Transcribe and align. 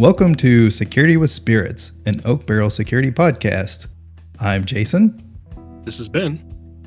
Welcome 0.00 0.34
to 0.36 0.70
Security 0.70 1.18
with 1.18 1.30
Spirits, 1.30 1.92
an 2.06 2.22
Oak 2.24 2.46
Barrel 2.46 2.70
security 2.70 3.10
podcast. 3.10 3.86
I'm 4.38 4.64
Jason. 4.64 5.22
This 5.84 6.00
is 6.00 6.08
Ben. 6.08 6.40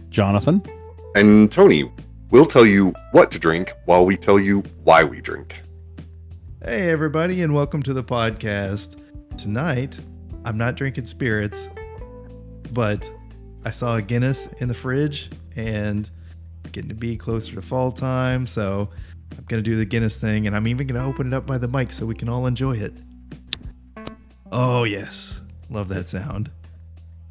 Jonathan. 0.09 0.63
And 1.13 1.51
Tony, 1.51 1.91
we'll 2.31 2.47
tell 2.47 2.65
you 2.65 2.91
what 3.11 3.29
to 3.29 3.37
drink 3.37 3.71
while 3.85 4.03
we 4.03 4.17
tell 4.17 4.39
you 4.39 4.63
why 4.83 5.03
we 5.03 5.21
drink. 5.21 5.61
Hey, 6.65 6.89
everybody, 6.89 7.43
and 7.43 7.53
welcome 7.53 7.83
to 7.83 7.93
the 7.93 8.03
podcast. 8.03 8.99
Tonight, 9.37 9.99
I'm 10.43 10.57
not 10.57 10.73
drinking 10.73 11.05
spirits, 11.05 11.69
but 12.71 13.07
I 13.63 13.69
saw 13.69 13.97
a 13.97 14.01
Guinness 14.01 14.47
in 14.57 14.69
the 14.69 14.73
fridge 14.73 15.29
and 15.55 16.09
it's 16.63 16.71
getting 16.71 16.89
to 16.89 16.95
be 16.95 17.15
closer 17.15 17.53
to 17.53 17.61
fall 17.61 17.91
time, 17.91 18.47
so 18.47 18.89
I'm 19.37 19.45
going 19.47 19.63
to 19.63 19.69
do 19.69 19.75
the 19.75 19.85
Guinness 19.85 20.17
thing, 20.17 20.47
and 20.47 20.55
I'm 20.55 20.67
even 20.67 20.87
going 20.87 21.01
to 21.01 21.07
open 21.07 21.27
it 21.27 21.33
up 21.33 21.45
by 21.45 21.57
the 21.57 21.67
mic 21.67 21.91
so 21.91 22.05
we 22.05 22.15
can 22.15 22.29
all 22.29 22.45
enjoy 22.47 22.77
it. 22.77 22.93
Oh, 24.51 24.83
yes. 24.83 25.41
Love 25.69 25.89
that 25.89 26.07
sound. 26.07 26.51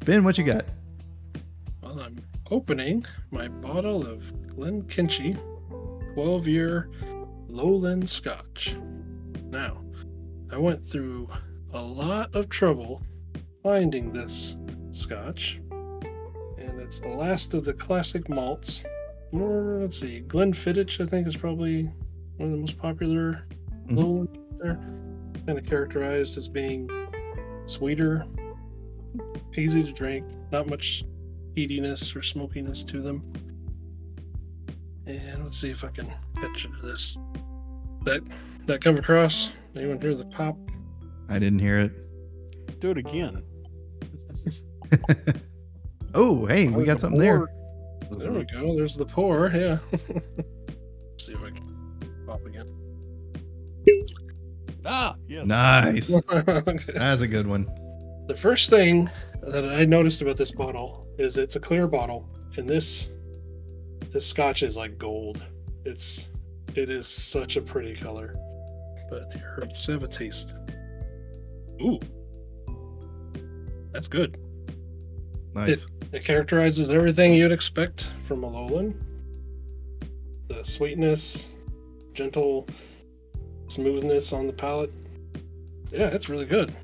Ben, 0.05 0.23
what 0.23 0.37
you 0.37 0.43
got? 0.43 0.65
Well, 1.81 1.99
I'm 1.99 2.19
opening 2.51 3.05
my 3.31 3.47
bottle 3.47 4.05
of 4.05 4.21
Glenkinchie 4.47 5.39
12 6.13 6.47
year 6.47 6.89
lowland 7.47 8.09
scotch. 8.09 8.75
Now, 9.45 9.81
I 10.51 10.57
went 10.57 10.83
through 10.83 11.29
a 11.73 11.81
lot 11.81 12.35
of 12.35 12.49
trouble 12.49 13.01
finding 13.63 14.11
this 14.11 14.57
scotch, 14.91 15.61
and 15.71 16.79
it's 16.79 16.99
the 16.99 17.09
last 17.09 17.53
of 17.53 17.65
the 17.65 17.73
classic 17.73 18.27
malts. 18.29 18.83
Or, 19.33 19.79
let's 19.81 19.99
see, 19.99 20.21
Glenfiddich, 20.27 21.01
I 21.01 21.07
think, 21.07 21.27
is 21.27 21.35
probably 21.35 21.83
one 22.37 22.49
of 22.49 22.51
the 22.51 22.57
most 22.57 22.77
popular 22.77 23.45
Mhm. 23.87 23.97
lowland 23.97 24.37
there. 24.59 24.75
Kind 25.45 25.57
of 25.57 25.65
characterized 25.65 26.37
as 26.37 26.47
being 26.47 26.89
sweeter, 27.65 28.25
easy 29.57 29.83
to 29.83 29.91
drink, 29.91 30.25
not 30.51 30.67
much 30.69 31.03
heatiness 31.55 32.15
or 32.15 32.21
smokiness 32.21 32.83
to 32.85 33.01
them. 33.01 33.23
And 35.05 35.43
let's 35.43 35.57
see 35.57 35.69
if 35.69 35.83
I 35.83 35.89
can 35.89 36.07
catch 36.35 36.65
into 36.65 36.81
this. 36.85 37.17
That 38.05 38.21
that 38.67 38.81
come 38.81 38.97
across? 38.97 39.51
Anyone 39.75 39.99
hear 39.99 40.15
the 40.15 40.25
pop? 40.25 40.57
I 41.27 41.39
didn't 41.39 41.59
hear 41.59 41.79
it. 41.79 42.79
Do 42.79 42.91
it 42.91 42.97
again. 42.97 43.43
oh, 46.13 46.45
hey, 46.45 46.69
we 46.69 46.85
got 46.85 47.01
something 47.01 47.19
there. 47.19 47.47
There 48.17 48.31
we 48.31 48.45
go. 48.45 48.75
There's 48.75 48.95
the 48.95 49.05
pour. 49.05 49.49
Yeah. 49.49 49.79
let's 49.91 50.05
see 51.25 51.33
if 51.33 51.41
I 51.41 51.51
can 51.51 52.23
pop 52.25 52.45
again. 52.45 52.67
Ah, 54.85 55.15
yes. 55.27 55.45
Nice. 55.45 56.07
That's 56.93 57.21
a 57.21 57.27
good 57.27 57.47
one. 57.47 57.67
The 58.27 58.35
first 58.35 58.69
thing 58.69 59.09
that 59.41 59.65
I 59.65 59.85
noticed 59.85 60.21
about 60.21 60.37
this 60.37 60.51
bottle 60.51 61.07
is 61.17 61.37
it's 61.37 61.55
a 61.55 61.59
clear 61.59 61.87
bottle, 61.87 62.29
and 62.57 62.69
this 62.69 63.07
this 64.11 64.25
scotch 64.25 64.63
is 64.63 64.77
like 64.77 64.97
gold. 64.97 65.43
It's 65.85 66.29
it 66.75 66.89
is 66.89 67.07
such 67.07 67.57
a 67.57 67.61
pretty 67.61 67.95
color. 67.95 68.35
But 69.09 69.31
here, 69.33 69.57
let's 69.61 69.85
have 69.87 70.03
a 70.03 70.07
taste. 70.07 70.53
Ooh, 71.81 71.99
that's 73.91 74.07
good. 74.07 74.37
Nice. 75.55 75.87
It 76.11 76.23
characterizes 76.23 76.89
everything 76.89 77.33
you'd 77.33 77.51
expect 77.51 78.11
from 78.27 78.43
a 78.43 78.47
lowland. 78.47 78.95
The 80.47 80.63
sweetness, 80.63 81.47
gentle 82.13 82.67
smoothness 83.67 84.33
on 84.33 84.47
the 84.47 84.53
palate. 84.53 84.93
Yeah, 85.91 86.07
it's 86.07 86.29
really 86.29 86.45
good. 86.45 86.75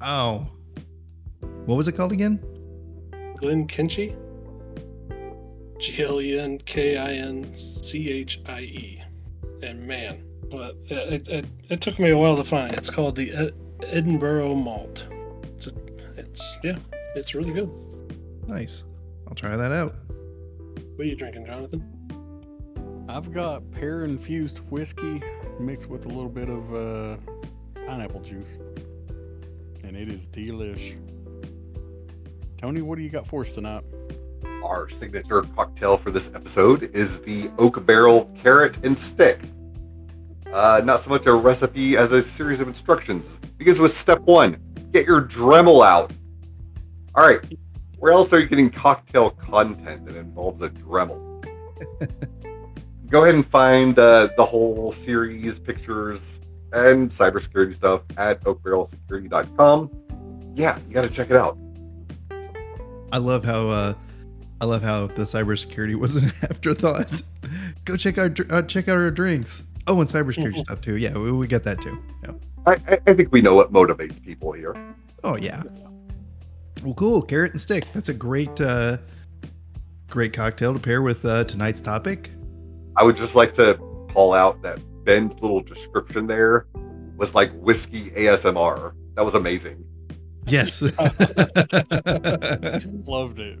Oh. 0.00 0.46
What 1.66 1.76
was 1.76 1.88
it 1.88 1.92
called 1.92 2.12
again? 2.12 2.38
Glenkinchie. 3.40 4.16
G 5.78 6.04
L 6.04 6.20
E 6.20 6.38
N 6.38 6.58
K 6.64 6.96
I 6.96 7.12
N 7.12 7.54
C 7.54 8.10
H 8.10 8.40
I 8.46 8.60
E. 8.60 9.02
And 9.62 9.86
man, 9.86 10.22
but 10.50 10.76
it, 10.88 11.28
it, 11.28 11.46
it 11.68 11.80
took 11.80 11.98
me 11.98 12.10
a 12.10 12.18
while 12.18 12.36
to 12.36 12.44
find. 12.44 12.74
It's 12.74 12.90
called 12.90 13.16
the 13.16 13.32
Ed- 13.32 13.54
Edinburgh 13.82 14.54
Malt. 14.54 15.06
It's, 15.56 15.66
a, 15.66 15.72
it's 16.16 16.56
yeah, 16.62 16.78
it's 17.14 17.34
really 17.34 17.52
good. 17.52 17.70
Nice. 18.48 18.84
I'll 19.28 19.34
try 19.34 19.56
that 19.56 19.70
out. 19.72 19.94
What 20.96 21.04
are 21.04 21.04
you 21.04 21.16
drinking, 21.16 21.44
Jonathan? 21.44 21.84
I've 23.08 23.32
got 23.32 23.70
pear 23.70 24.04
infused 24.04 24.58
whiskey 24.70 25.22
mixed 25.60 25.88
with 25.88 26.06
a 26.06 26.08
little 26.08 26.30
bit 26.30 26.48
of 26.48 26.74
uh, 26.74 27.16
pineapple 27.86 28.20
juice. 28.20 28.58
And 29.84 29.96
it 29.96 30.10
is 30.10 30.28
delish. 30.28 30.96
Tony, 32.56 32.80
what 32.80 32.96
do 32.96 33.04
you 33.04 33.10
got 33.10 33.26
for 33.26 33.42
us 33.42 33.52
tonight? 33.52 33.84
Our 34.64 34.88
signature 34.88 35.42
cocktail 35.42 35.96
for 35.96 36.10
this 36.10 36.30
episode 36.34 36.94
is 36.94 37.20
the 37.20 37.50
Oak 37.58 37.84
Barrel 37.86 38.24
Carrot 38.34 38.84
and 38.84 38.98
Stick. 38.98 39.40
Uh, 40.52 40.80
not 40.84 41.00
so 41.00 41.10
much 41.10 41.26
a 41.26 41.32
recipe 41.32 41.96
as 41.96 42.12
a 42.12 42.22
series 42.22 42.60
of 42.60 42.66
instructions. 42.66 43.38
begins 43.58 43.78
with 43.78 43.92
step 43.92 44.20
one 44.20 44.56
get 44.90 45.06
your 45.06 45.20
Dremel 45.20 45.84
out. 45.84 46.10
All 47.14 47.26
right, 47.26 47.40
where 47.98 48.12
else 48.12 48.32
are 48.32 48.40
you 48.40 48.46
getting 48.46 48.70
cocktail 48.70 49.30
content 49.30 50.06
that 50.06 50.16
involves 50.16 50.62
a 50.62 50.70
Dremel? 50.70 51.24
Go 53.08 53.22
ahead 53.22 53.34
and 53.34 53.46
find 53.46 53.98
uh, 53.98 54.28
the 54.36 54.44
whole 54.44 54.92
series, 54.92 55.58
pictures, 55.58 56.40
and 56.74 57.08
cybersecurity 57.10 57.74
stuff 57.74 58.02
at 58.18 58.42
oakbarrelsecurity.com. 58.44 59.90
Yeah, 60.54 60.78
you 60.86 60.94
got 60.94 61.04
to 61.04 61.10
check 61.10 61.30
it 61.30 61.36
out. 61.36 61.56
I 63.10 63.16
love 63.18 63.42
how 63.44 63.68
uh 63.68 63.94
I 64.60 64.64
love 64.66 64.82
how 64.82 65.06
the 65.06 65.22
cybersecurity 65.22 65.94
was 65.94 66.16
an 66.16 66.30
afterthought. 66.42 67.22
Go 67.86 67.96
check 67.96 68.18
out 68.18 68.38
uh, 68.52 68.60
check 68.62 68.88
out 68.88 68.96
our 68.96 69.10
drinks. 69.10 69.64
Oh, 69.86 69.98
and 70.00 70.10
cybersecurity 70.10 70.58
stuff 70.60 70.82
too. 70.82 70.96
Yeah, 70.98 71.14
we, 71.16 71.32
we 71.32 71.46
got 71.46 71.62
that 71.64 71.80
too. 71.80 71.98
Yeah. 72.24 72.32
I, 72.66 72.72
I- 72.90 72.98
I 73.06 73.14
think 73.14 73.32
we 73.32 73.40
know 73.40 73.54
what 73.54 73.72
motivates 73.72 74.22
people 74.22 74.52
here. 74.52 74.74
Oh 75.24 75.36
yeah. 75.36 75.62
Well, 76.82 76.94
cool. 76.94 77.22
Carrot 77.22 77.52
and 77.52 77.60
stick. 77.60 77.86
That's 77.92 78.08
a 78.08 78.14
great 78.14 78.60
uh 78.60 78.98
great 80.08 80.32
cocktail 80.32 80.72
to 80.72 80.78
pair 80.78 81.02
with 81.02 81.24
uh 81.24 81.44
tonight's 81.44 81.80
topic. 81.80 82.30
I 82.96 83.04
would 83.04 83.16
just 83.16 83.34
like 83.34 83.52
to 83.54 83.74
call 84.12 84.34
out 84.34 84.62
that 84.62 84.78
Ben's 85.04 85.40
little 85.40 85.60
description 85.60 86.26
there 86.26 86.66
was 87.16 87.34
like 87.34 87.52
whiskey 87.52 88.10
ASMR. 88.10 88.92
That 89.14 89.24
was 89.24 89.34
amazing. 89.34 89.84
Yes. 90.46 90.80
Loved 93.06 93.38
it. 93.38 93.58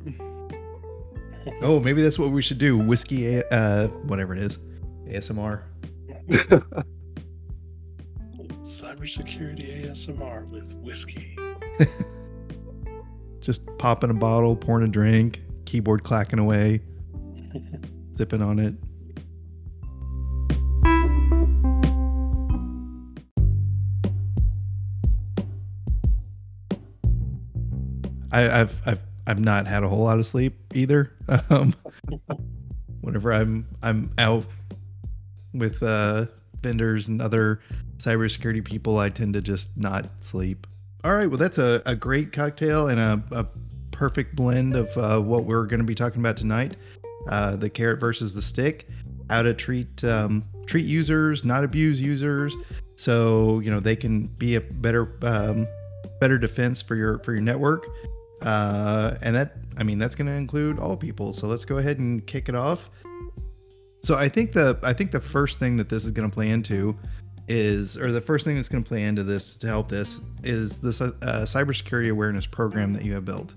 oh, 1.62 1.80
maybe 1.80 2.02
that's 2.02 2.18
what 2.18 2.30
we 2.30 2.42
should 2.42 2.58
do. 2.58 2.78
Whiskey, 2.78 3.42
uh, 3.50 3.88
whatever 4.06 4.34
it 4.34 4.42
is, 4.42 4.58
ASMR. 5.06 5.62
Cybersecurity 8.62 9.86
ASMR 9.86 10.48
with 10.50 10.74
whiskey. 10.76 11.36
Just 13.40 13.66
popping 13.78 14.10
a 14.10 14.14
bottle, 14.14 14.56
pouring 14.56 14.84
a 14.86 14.90
drink, 14.90 15.42
keyboard 15.64 16.04
clacking 16.04 16.38
away, 16.38 16.80
sipping 18.16 18.42
on 18.42 18.58
it. 18.58 18.74
I, 28.30 28.60
I've 28.60 28.74
I've 28.86 29.00
I've 29.26 29.40
not 29.40 29.66
had 29.66 29.82
a 29.82 29.88
whole 29.88 30.04
lot 30.04 30.18
of 30.18 30.26
sleep 30.26 30.54
either. 30.74 31.12
Um, 31.50 31.74
whenever 33.02 33.32
I'm 33.32 33.66
I'm 33.82 34.10
out 34.16 34.46
with 35.52 35.82
uh, 35.82 36.26
vendors 36.62 37.08
and 37.08 37.20
other 37.20 37.60
cybersecurity 37.98 38.64
people, 38.64 38.98
I 38.98 39.10
tend 39.10 39.34
to 39.34 39.42
just 39.42 39.68
not 39.76 40.08
sleep. 40.20 40.66
All 41.04 41.14
right, 41.14 41.28
well 41.28 41.38
that's 41.38 41.58
a, 41.58 41.80
a 41.86 41.94
great 41.94 42.32
cocktail 42.32 42.88
and 42.88 42.98
a, 42.98 43.22
a 43.30 43.46
perfect 43.92 44.34
blend 44.34 44.74
of 44.74 44.88
uh, 44.96 45.20
what 45.20 45.44
we're 45.44 45.64
going 45.64 45.80
to 45.80 45.86
be 45.86 45.94
talking 45.94 46.20
about 46.20 46.36
tonight: 46.36 46.76
uh, 47.28 47.56
the 47.56 47.70
carrot 47.70 48.00
versus 48.00 48.34
the 48.34 48.42
stick. 48.42 48.88
How 49.30 49.42
to 49.42 49.54
treat 49.54 50.02
um, 50.04 50.44
treat 50.66 50.86
users, 50.86 51.44
not 51.44 51.62
abuse 51.62 52.00
users, 52.00 52.56
so 52.96 53.60
you 53.60 53.70
know 53.70 53.78
they 53.78 53.94
can 53.94 54.26
be 54.26 54.56
a 54.56 54.60
better 54.60 55.16
um, 55.22 55.68
better 56.20 56.36
defense 56.36 56.82
for 56.82 56.96
your 56.96 57.20
for 57.20 57.32
your 57.32 57.42
network. 57.42 57.86
Uh, 58.42 59.16
and 59.22 59.36
that 59.36 59.56
I 59.76 59.84
mean 59.84 59.98
that's 59.98 60.16
going 60.16 60.26
to 60.26 60.32
include 60.32 60.80
all 60.80 60.96
people. 60.96 61.32
So 61.32 61.46
let's 61.46 61.64
go 61.64 61.78
ahead 61.78 61.98
and 61.98 62.26
kick 62.26 62.48
it 62.48 62.56
off. 62.56 62.90
So 64.02 64.16
I 64.16 64.28
think 64.28 64.52
the 64.52 64.78
I 64.82 64.92
think 64.92 65.10
the 65.10 65.20
first 65.20 65.58
thing 65.58 65.76
that 65.76 65.88
this 65.88 66.04
is 66.04 66.10
going 66.10 66.28
to 66.28 66.34
play 66.34 66.50
into 66.50 66.96
is, 67.48 67.96
or 67.96 68.12
the 68.12 68.20
first 68.20 68.44
thing 68.44 68.56
that's 68.56 68.68
going 68.68 68.84
to 68.84 68.88
play 68.88 69.04
into 69.04 69.22
this 69.22 69.54
to 69.54 69.66
help 69.66 69.88
this 69.88 70.18
is 70.44 70.78
this 70.78 71.00
uh, 71.00 71.12
cybersecurity 71.22 72.10
awareness 72.10 72.46
program 72.46 72.92
that 72.92 73.04
you 73.04 73.12
have 73.14 73.24
built. 73.24 73.54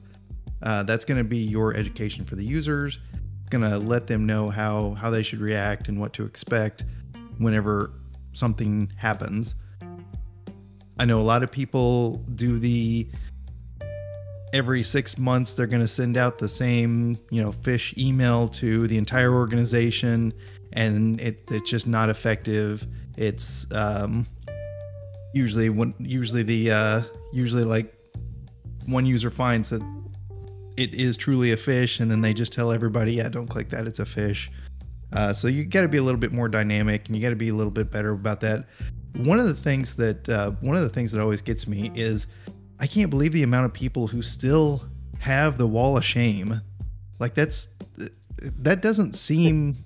Uh, 0.63 0.83
that's 0.83 1.05
going 1.05 1.17
to 1.17 1.23
be 1.23 1.37
your 1.37 1.75
education 1.75 2.23
for 2.23 2.35
the 2.35 2.45
users. 2.45 2.99
It's 3.39 3.49
going 3.49 3.69
to 3.69 3.77
let 3.77 4.07
them 4.07 4.25
know 4.25 4.49
how 4.49 4.91
how 4.91 5.09
they 5.09 5.23
should 5.23 5.41
react 5.41 5.87
and 5.87 5.99
what 5.99 6.13
to 6.13 6.23
expect 6.23 6.85
whenever 7.37 7.91
something 8.33 8.91
happens. 8.95 9.55
I 10.99 11.05
know 11.05 11.19
a 11.19 11.23
lot 11.23 11.43
of 11.43 11.51
people 11.51 12.17
do 12.35 12.59
the 12.59 13.09
every 14.53 14.83
six 14.83 15.17
months 15.17 15.53
they're 15.53 15.67
going 15.67 15.81
to 15.81 15.87
send 15.87 16.17
out 16.17 16.37
the 16.37 16.49
same 16.49 17.17
you 17.29 17.41
know 17.41 17.51
phish 17.51 17.97
email 17.97 18.49
to 18.49 18.87
the 18.87 18.97
entire 18.97 19.33
organization 19.33 20.33
and 20.73 21.19
it, 21.21 21.45
it's 21.49 21.69
just 21.69 21.87
not 21.87 22.09
effective 22.09 22.85
it's 23.21 23.65
um, 23.71 24.25
usually 25.33 25.69
when 25.69 25.93
usually 25.99 26.43
the 26.43 26.71
uh, 26.71 27.01
usually 27.31 27.63
like 27.63 27.93
one 28.85 29.05
user 29.05 29.29
finds 29.29 29.69
that 29.69 29.81
it 30.77 30.93
is 30.95 31.15
truly 31.15 31.51
a 31.51 31.57
phish 31.57 31.99
and 31.99 32.09
then 32.09 32.21
they 32.21 32.33
just 32.33 32.51
tell 32.51 32.71
everybody 32.71 33.13
yeah 33.13 33.29
don't 33.29 33.47
click 33.47 33.69
that 33.69 33.87
it's 33.87 33.99
a 33.99 34.05
phish 34.05 34.49
uh, 35.13 35.31
so 35.33 35.47
you 35.47 35.65
got 35.65 35.81
to 35.81 35.87
be 35.87 35.97
a 35.97 36.03
little 36.03 36.19
bit 36.19 36.31
more 36.31 36.47
dynamic 36.47 37.07
and 37.07 37.15
you 37.15 37.21
got 37.21 37.29
to 37.29 37.35
be 37.35 37.49
a 37.49 37.53
little 37.53 37.71
bit 37.71 37.91
better 37.91 38.11
about 38.11 38.39
that 38.39 38.65
one 39.17 39.39
of 39.39 39.45
the 39.45 39.53
things 39.53 39.95
that 39.95 40.27
uh, 40.29 40.51
one 40.61 40.75
of 40.75 40.83
the 40.83 40.89
things 40.89 41.11
that 41.11 41.21
always 41.21 41.41
gets 41.41 41.67
me 41.67 41.91
is 41.95 42.27
I 42.79 42.87
can't 42.87 43.09
believe 43.09 43.33
the 43.33 43.43
amount 43.43 43.65
of 43.65 43.73
people 43.73 44.07
who 44.07 44.21
still 44.21 44.83
have 45.19 45.57
the 45.57 45.67
wall 45.67 45.97
of 45.97 46.05
shame. 46.05 46.61
Like 47.19 47.35
that's 47.35 47.69
that 48.41 48.81
doesn't 48.81 49.13
seem 49.13 49.83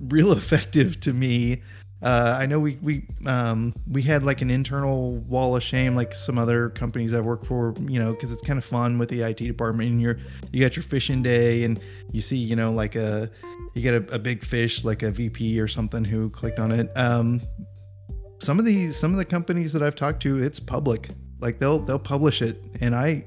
real 0.00 0.32
effective 0.32 1.00
to 1.00 1.12
me. 1.12 1.62
Uh, 2.02 2.36
I 2.38 2.46
know 2.46 2.58
we 2.58 2.78
we 2.80 3.06
um, 3.26 3.74
we 3.90 4.00
had 4.00 4.22
like 4.22 4.40
an 4.40 4.50
internal 4.50 5.16
wall 5.16 5.54
of 5.56 5.62
shame, 5.62 5.94
like 5.94 6.14
some 6.14 6.38
other 6.38 6.70
companies 6.70 7.12
I 7.12 7.20
work 7.20 7.44
for, 7.44 7.74
you 7.80 7.98
know, 8.02 8.12
because 8.12 8.32
it's 8.32 8.42
kind 8.42 8.58
of 8.58 8.64
fun 8.64 8.98
with 8.98 9.10
the 9.10 9.20
IT 9.22 9.36
department. 9.36 9.90
And 9.90 10.00
you're 10.00 10.16
you 10.50 10.60
got 10.60 10.76
your 10.76 10.82
phishing 10.82 11.22
day, 11.22 11.64
and 11.64 11.78
you 12.10 12.22
see, 12.22 12.36
you 12.36 12.56
know, 12.56 12.72
like 12.72 12.96
a 12.96 13.30
you 13.74 13.82
get 13.82 13.94
a, 13.94 14.14
a 14.14 14.18
big 14.18 14.44
fish, 14.44 14.82
like 14.82 15.02
a 15.02 15.10
VP 15.10 15.60
or 15.60 15.68
something, 15.68 16.02
who 16.02 16.30
clicked 16.30 16.58
on 16.58 16.72
it. 16.72 16.90
Um, 16.96 17.42
some 18.38 18.58
of 18.58 18.64
these 18.64 18.96
some 18.96 19.12
of 19.12 19.18
the 19.18 19.24
companies 19.24 19.72
that 19.74 19.82
I've 19.82 19.96
talked 19.96 20.22
to, 20.22 20.42
it's 20.42 20.58
public. 20.58 21.10
Like 21.40 21.58
they'll 21.58 21.80
they'll 21.80 21.98
publish 21.98 22.40
it, 22.40 22.64
and 22.80 22.94
I 22.94 23.26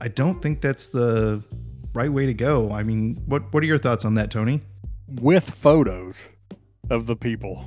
I 0.00 0.08
don't 0.08 0.40
think 0.42 0.62
that's 0.62 0.86
the 0.86 1.44
right 1.92 2.10
way 2.10 2.24
to 2.24 2.34
go. 2.34 2.72
I 2.72 2.82
mean, 2.82 3.22
what 3.26 3.52
what 3.52 3.62
are 3.62 3.66
your 3.66 3.78
thoughts 3.78 4.06
on 4.06 4.14
that, 4.14 4.30
Tony? 4.30 4.62
With 5.20 5.48
photos 5.50 6.30
of 6.90 7.06
the 7.06 7.16
people. 7.16 7.66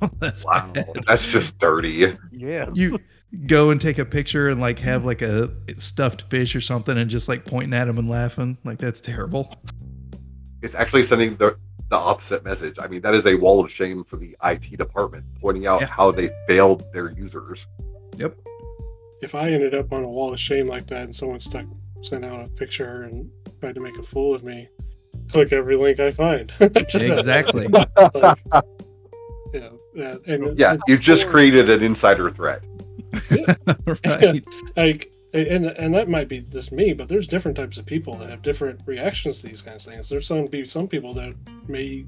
that's 0.20 0.44
Wow, 0.44 0.70
bad. 0.72 0.86
that's 1.06 1.30
just 1.32 1.58
dirty. 1.58 2.06
Yeah. 2.32 2.68
You 2.74 2.98
go 3.46 3.70
and 3.70 3.80
take 3.80 3.98
a 3.98 4.04
picture 4.04 4.48
and 4.48 4.60
like 4.60 4.78
have 4.80 5.04
like 5.04 5.22
a 5.22 5.50
stuffed 5.78 6.22
fish 6.30 6.54
or 6.56 6.60
something, 6.60 6.96
and 6.98 7.08
just 7.10 7.28
like 7.28 7.44
pointing 7.44 7.72
at 7.74 7.86
them 7.86 7.98
and 7.98 8.08
laughing. 8.08 8.56
Like 8.64 8.78
that's 8.78 9.00
terrible. 9.00 9.54
It's 10.62 10.74
actually 10.74 11.02
sending 11.04 11.36
the 11.36 11.56
the 11.88 11.96
opposite 11.96 12.44
message. 12.44 12.76
I 12.78 12.86
mean, 12.86 13.00
that 13.02 13.14
is 13.14 13.26
a 13.26 13.34
wall 13.34 13.60
of 13.64 13.70
shame 13.70 14.04
for 14.04 14.16
the 14.16 14.36
IT 14.44 14.76
department, 14.78 15.24
pointing 15.40 15.66
out 15.66 15.80
Yeah. 15.80 15.88
how 15.88 16.10
they 16.12 16.30
failed 16.46 16.84
their 16.92 17.10
users. 17.10 17.66
Yep. 18.16 18.36
If 19.22 19.34
I 19.34 19.48
ended 19.50 19.74
up 19.74 19.92
on 19.92 20.04
a 20.04 20.08
wall 20.08 20.32
of 20.32 20.38
shame 20.40 20.66
like 20.68 20.86
that 20.86 21.02
and 21.02 21.14
someone 21.14 21.40
stuck 21.40 21.66
sent 22.02 22.24
out 22.24 22.44
a 22.44 22.48
picture 22.48 23.02
and 23.02 23.30
tried 23.60 23.74
to 23.74 23.80
make 23.80 23.98
a 23.98 24.02
fool 24.02 24.34
of 24.34 24.42
me, 24.44 24.68
click 25.30 25.52
every 25.52 25.76
link 25.76 26.00
I 26.00 26.10
find. 26.12 26.52
Exactly. 26.60 27.66
Like, 27.68 27.88
yeah, 30.00 30.14
yeah, 30.26 30.34
and 30.34 30.58
Yeah, 30.58 30.76
you 30.88 30.98
just 30.98 31.26
or- 31.26 31.30
created 31.30 31.70
an 31.70 31.82
insider 31.82 32.30
threat. 32.30 32.64
right. 34.04 34.44
like 34.76 35.12
and 35.32 35.66
and 35.66 35.94
that 35.94 36.08
might 36.08 36.28
be 36.28 36.40
just 36.40 36.72
me 36.72 36.92
but 36.92 37.08
there's 37.08 37.26
different 37.26 37.56
types 37.56 37.76
of 37.78 37.86
people 37.86 38.16
that 38.16 38.30
have 38.30 38.42
different 38.42 38.80
reactions 38.86 39.40
to 39.40 39.46
these 39.46 39.62
kinds 39.62 39.86
of 39.86 39.92
things. 39.92 40.08
There's 40.08 40.26
some 40.26 40.46
be 40.46 40.64
some 40.64 40.88
people 40.88 41.14
that 41.14 41.34
may 41.68 42.04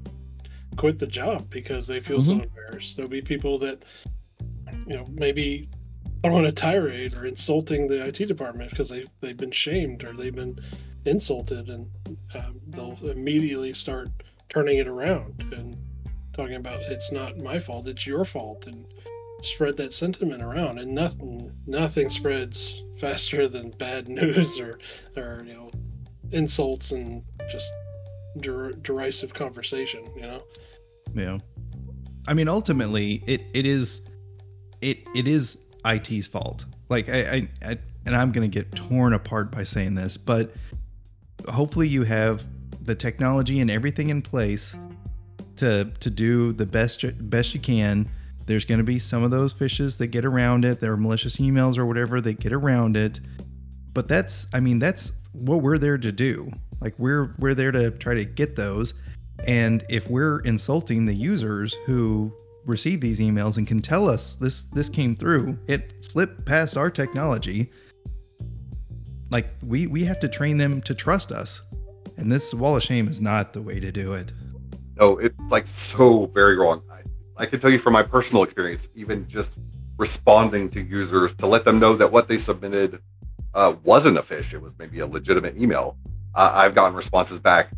quit 0.75 0.99
the 0.99 1.07
job 1.07 1.49
because 1.49 1.87
they 1.87 1.99
feel 1.99 2.21
so 2.21 2.33
embarrassed. 2.33 2.95
There'll 2.95 3.09
be 3.09 3.21
people 3.21 3.57
that 3.59 3.83
you 4.87 4.97
know 4.97 5.05
maybe 5.11 5.69
throwing 6.23 6.45
a 6.45 6.51
tirade 6.51 7.13
or 7.15 7.25
insulting 7.25 7.87
the 7.87 8.03
IT 8.03 8.27
department 8.27 8.69
because 8.69 8.89
they 8.89 9.05
they've 9.21 9.37
been 9.37 9.51
shamed 9.51 10.03
or 10.03 10.13
they've 10.13 10.35
been 10.35 10.57
insulted 11.05 11.69
and 11.69 11.89
um, 12.35 12.59
they'll 12.67 12.97
immediately 13.03 13.73
start 13.73 14.09
turning 14.49 14.77
it 14.77 14.87
around 14.87 15.41
and 15.53 15.77
talking 16.33 16.55
about 16.55 16.79
it's 16.81 17.11
not 17.11 17.37
my 17.37 17.59
fault 17.59 17.87
it's 17.87 18.07
your 18.07 18.25
fault 18.25 18.65
and 18.67 18.85
spread 19.41 19.75
that 19.77 19.93
sentiment 19.93 20.41
around 20.41 20.79
and 20.79 20.93
nothing 20.93 21.51
nothing 21.67 22.09
spreads 22.09 22.83
faster 22.99 23.47
than 23.47 23.69
bad 23.71 24.07
news 24.19 24.59
or 24.59 24.79
or 25.17 25.43
you 25.45 25.53
know 25.53 25.69
insults 26.31 26.91
and 26.91 27.23
just 27.51 27.71
der- 28.39 28.71
derisive 28.71 29.33
conversation 29.33 30.03
you 30.15 30.21
know 30.21 30.41
Yeah. 31.13 31.37
I 32.27 32.33
mean, 32.33 32.47
ultimately, 32.47 33.21
it 33.27 33.41
it 33.53 33.65
is 33.65 34.01
it 34.81 34.99
it 35.13 35.27
is 35.27 35.57
IT's 35.85 36.25
fault. 36.25 36.63
Like 36.87 37.09
I, 37.09 37.19
I, 37.19 37.49
I 37.71 37.77
and 38.05 38.15
I'm 38.15 38.31
gonna 38.31 38.47
get 38.47 38.71
torn 38.73 39.13
apart 39.13 39.51
by 39.51 39.65
saying 39.65 39.95
this, 39.95 40.15
but 40.15 40.53
hopefully 41.49 41.87
you 41.89 42.03
have 42.03 42.43
the 42.85 42.95
technology 42.95 43.59
and 43.59 43.69
everything 43.69 44.09
in 44.09 44.21
place 44.21 44.73
to 45.57 45.91
to 45.99 46.09
do 46.09 46.53
the 46.53 46.65
best 46.65 47.03
best 47.29 47.53
you 47.53 47.59
can. 47.59 48.09
There's 48.45 48.65
going 48.65 48.79
to 48.79 48.83
be 48.83 48.99
some 48.99 49.23
of 49.23 49.31
those 49.31 49.53
phishes 49.53 49.97
that 49.97 50.07
get 50.07 50.25
around 50.25 50.65
it. 50.65 50.79
There 50.81 50.91
are 50.91 50.97
malicious 50.97 51.37
emails 51.37 51.77
or 51.77 51.85
whatever 51.85 52.19
that 52.21 52.39
get 52.39 52.51
around 52.51 52.97
it. 52.97 53.19
But 53.93 54.07
that's 54.07 54.47
I 54.53 54.59
mean 54.59 54.79
that's 54.79 55.11
what 55.33 55.61
we're 55.61 55.77
there 55.77 55.97
to 55.97 56.11
do. 56.11 56.51
Like 56.81 56.93
we're 56.97 57.33
we're 57.39 57.53
there 57.53 57.71
to 57.71 57.91
try 57.91 58.13
to 58.13 58.25
get 58.25 58.55
those. 58.55 58.93
And 59.45 59.83
if 59.89 60.09
we're 60.09 60.39
insulting 60.39 61.05
the 61.05 61.13
users 61.13 61.75
who 61.85 62.31
receive 62.65 63.01
these 63.01 63.19
emails 63.19 63.57
and 63.57 63.67
can 63.67 63.81
tell 63.81 64.09
us 64.09 64.35
this 64.35 64.63
this 64.63 64.89
came 64.89 65.15
through, 65.15 65.57
it 65.67 65.93
slipped 66.01 66.45
past 66.45 66.77
our 66.77 66.89
technology. 66.89 67.71
Like 69.29 69.47
we 69.63 69.87
we 69.87 70.03
have 70.03 70.19
to 70.19 70.27
train 70.27 70.57
them 70.57 70.81
to 70.81 70.93
trust 70.93 71.31
us. 71.31 71.61
And 72.17 72.31
this 72.31 72.53
wall 72.53 72.77
of 72.77 72.83
shame 72.83 73.07
is 73.07 73.19
not 73.19 73.53
the 73.53 73.61
way 73.61 73.79
to 73.79 73.91
do 73.91 74.13
it. 74.13 74.31
No, 74.99 75.17
it's 75.17 75.35
like 75.49 75.67
so 75.67 76.27
very 76.27 76.57
wrong. 76.57 76.81
I, 76.91 77.01
I 77.43 77.45
can 77.45 77.59
tell 77.59 77.69
you 77.71 77.79
from 77.79 77.93
my 77.93 78.03
personal 78.03 78.43
experience, 78.43 78.89
even 78.95 79.27
just 79.27 79.59
responding 79.97 80.69
to 80.69 80.81
users 80.81 81.33
to 81.35 81.47
let 81.47 81.65
them 81.65 81.79
know 81.79 81.95
that 81.95 82.11
what 82.11 82.27
they 82.27 82.37
submitted 82.37 82.99
uh, 83.53 83.75
wasn't 83.83 84.17
a 84.17 84.21
phish, 84.21 84.53
it 84.53 84.61
was 84.61 84.77
maybe 84.79 84.99
a 84.99 85.07
legitimate 85.07 85.55
email. 85.57 85.97
Uh, 86.35 86.51
I've 86.55 86.73
gotten 86.75 86.95
responses 86.95 87.39
back. 87.39 87.69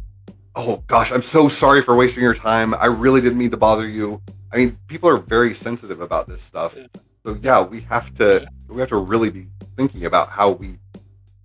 Oh 0.55 0.81
gosh, 0.87 1.11
I'm 1.11 1.21
so 1.21 1.47
sorry 1.49 1.81
for 1.81 1.95
wasting 1.95 2.23
your 2.23 2.33
time. 2.33 2.73
I 2.75 2.85
really 2.85 3.19
didn't 3.19 3.37
mean 3.37 3.51
to 3.51 3.57
bother 3.57 3.87
you. 3.87 4.21
I 4.53 4.57
mean, 4.57 4.77
people 4.87 5.09
are 5.09 5.17
very 5.17 5.53
sensitive 5.53 5.99
about 5.99 6.29
this 6.29 6.41
stuff. 6.41 6.75
Yeah. 6.77 6.87
So 7.25 7.37
yeah, 7.41 7.61
we 7.61 7.81
have 7.81 8.13
to 8.15 8.47
we 8.69 8.79
have 8.79 8.89
to 8.89 8.97
really 8.97 9.29
be 9.29 9.47
thinking 9.75 10.05
about 10.05 10.29
how 10.29 10.51
we 10.51 10.77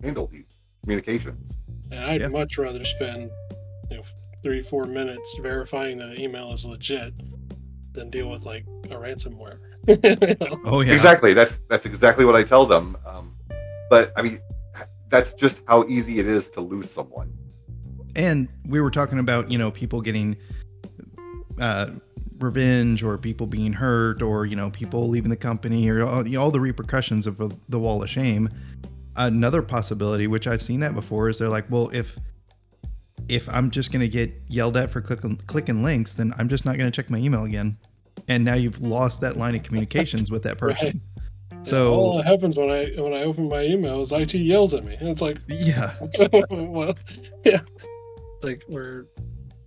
handle 0.01 0.27
these 0.27 0.65
communications. 0.81 1.57
and 1.91 1.99
i'd 2.05 2.21
Yeah. 2.21 2.27
much 2.29 2.57
rather 2.57 2.83
spend 2.85 3.23
you 3.23 3.27
know 3.27 3.31
three 4.43 4.61
four 4.61 4.83
minutes 4.85 5.37
verifying 5.41 5.97
that 5.97 6.09
an 6.09 6.19
email 6.21 6.51
is 6.53 6.65
legit 6.65 7.13
than 7.93 8.09
deal 8.09 8.29
with 8.29 8.45
like 8.45 8.65
a 8.85 8.95
ransomware 8.95 9.59
You 9.87 10.35
know? 10.39 10.59
Oh 10.65 10.81
yeah. 10.81 10.93
Exactly. 10.93 11.33
That's 11.33 11.59
that's 11.69 11.85
exactly 11.85 12.23
what 12.25 12.35
I 12.35 12.43
tell 12.43 12.65
them. 12.65 12.97
Um, 13.05 13.35
but 13.89 14.11
I 14.15 14.21
mean, 14.21 14.39
that's 15.09 15.33
just 15.33 15.61
how 15.67 15.83
easy 15.87 16.19
it 16.19 16.25
is 16.27 16.49
to 16.51 16.61
lose 16.61 16.89
someone. 16.89 17.33
and 18.15 18.47
we 18.67 18.79
were 18.81 18.91
talking 18.91 19.19
about 19.19 19.49
you 19.51 19.57
know 19.57 19.71
people 19.71 20.01
getting 20.01 20.37
uh, 21.59 21.89
revenge 22.39 23.03
or 23.03 23.17
people 23.17 23.45
being 23.47 23.73
hurt 23.73 24.21
or 24.21 24.45
you 24.45 24.55
know 24.55 24.69
people 24.71 25.07
leaving 25.07 25.29
the 25.29 25.35
company 25.35 25.89
or 25.89 26.03
all, 26.03 26.25
you 26.27 26.33
know, 26.37 26.41
all 26.43 26.51
the 26.51 26.59
repercussions 26.59 27.27
of 27.27 27.37
the- 27.37 27.55
the 27.69 27.77
wall 27.79 28.01
of 28.01 28.09
shame 28.09 28.49
another 29.17 29.61
possibility 29.61 30.25
which 30.25 30.47
i've 30.47 30.61
seen 30.61 30.79
that 30.79 30.95
before 30.95 31.27
is 31.29 31.37
they're 31.37 31.49
like 31.49 31.65
well 31.69 31.89
if 31.93 32.15
if 33.31 33.47
i'm 33.49 33.71
just 33.71 33.91
going 33.91 34.01
to 34.01 34.09
get 34.09 34.31
yelled 34.47 34.75
at 34.75 34.91
for 34.91 35.01
clicking 35.01 35.37
clicking 35.47 35.83
links 35.83 36.13
then 36.13 36.33
i'm 36.37 36.49
just 36.49 36.65
not 36.65 36.77
going 36.77 36.89
to 36.89 36.95
check 36.95 37.09
my 37.09 37.17
email 37.17 37.45
again. 37.45 37.77
And 38.27 38.43
now 38.43 38.55
you've 38.55 38.79
lost 38.81 39.21
that 39.21 39.37
line 39.37 39.55
of 39.55 39.63
communications 39.63 40.29
with 40.29 40.43
that 40.43 40.57
person. 40.65 41.01
And 41.51 41.67
so 41.67 41.93
all 41.93 42.17
that 42.17 42.25
happens 42.25 42.57
when 42.57 42.69
i 42.69 42.85
when 42.99 43.13
i 43.13 43.23
open 43.23 43.47
my 43.47 43.63
email 43.63 44.01
is 44.01 44.11
it 44.11 44.33
yells 44.33 44.73
at 44.73 44.83
me. 44.83 44.95
And 44.95 45.09
it's 45.09 45.21
like 45.21 45.37
yeah. 45.47 45.95
Well, 46.49 46.93
yeah, 47.45 47.61
like 48.41 48.63
we're, 48.67 49.05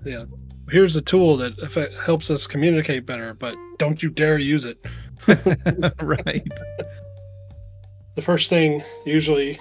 yeah. 0.04 0.24
Here's 0.70 0.96
a 0.96 1.02
tool 1.02 1.36
that 1.38 1.92
helps 2.04 2.30
us 2.30 2.46
communicate 2.46 3.04
better, 3.04 3.34
but 3.34 3.54
don't 3.78 4.02
you 4.02 4.08
dare 4.08 4.38
use 4.38 4.64
it. 4.64 4.78
right. 6.00 6.48
The 8.14 8.22
first 8.22 8.48
thing, 8.48 8.82
usually, 9.04 9.60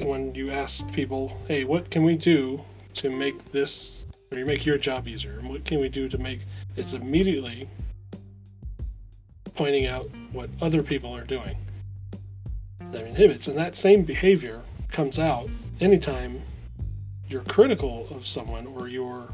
when 0.00 0.34
you 0.34 0.50
ask 0.50 0.90
people, 0.92 1.36
"Hey, 1.46 1.64
what 1.64 1.90
can 1.90 2.04
we 2.04 2.16
do 2.16 2.62
to 2.94 3.10
make 3.10 3.52
this 3.52 4.04
or 4.30 4.38
you 4.38 4.46
make 4.46 4.64
your 4.64 4.78
job 4.78 5.08
easier? 5.08 5.38
And 5.38 5.48
what 5.48 5.64
can 5.64 5.80
we 5.80 5.88
do 5.88 6.08
to 6.08 6.18
make?" 6.18 6.40
It's 6.76 6.94
immediately 6.94 7.68
pointing 9.54 9.86
out 9.86 10.10
what 10.32 10.48
other 10.60 10.82
people 10.82 11.14
are 11.14 11.24
doing 11.24 11.56
that 12.92 13.06
inhibits, 13.06 13.46
and 13.46 13.56
that 13.58 13.76
same 13.76 14.02
behavior 14.02 14.62
comes 14.88 15.18
out 15.18 15.48
anytime 15.80 16.42
you're 17.28 17.42
critical 17.42 18.08
of 18.10 18.26
someone 18.26 18.66
or 18.66 18.88
you're 18.88 19.32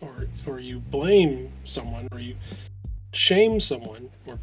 or 0.00 0.28
or 0.46 0.60
you 0.60 0.78
blame 0.78 1.50
someone 1.64 2.08
or 2.12 2.20
you 2.20 2.36
shame 3.12 3.58
someone 3.58 4.10
or 4.26 4.38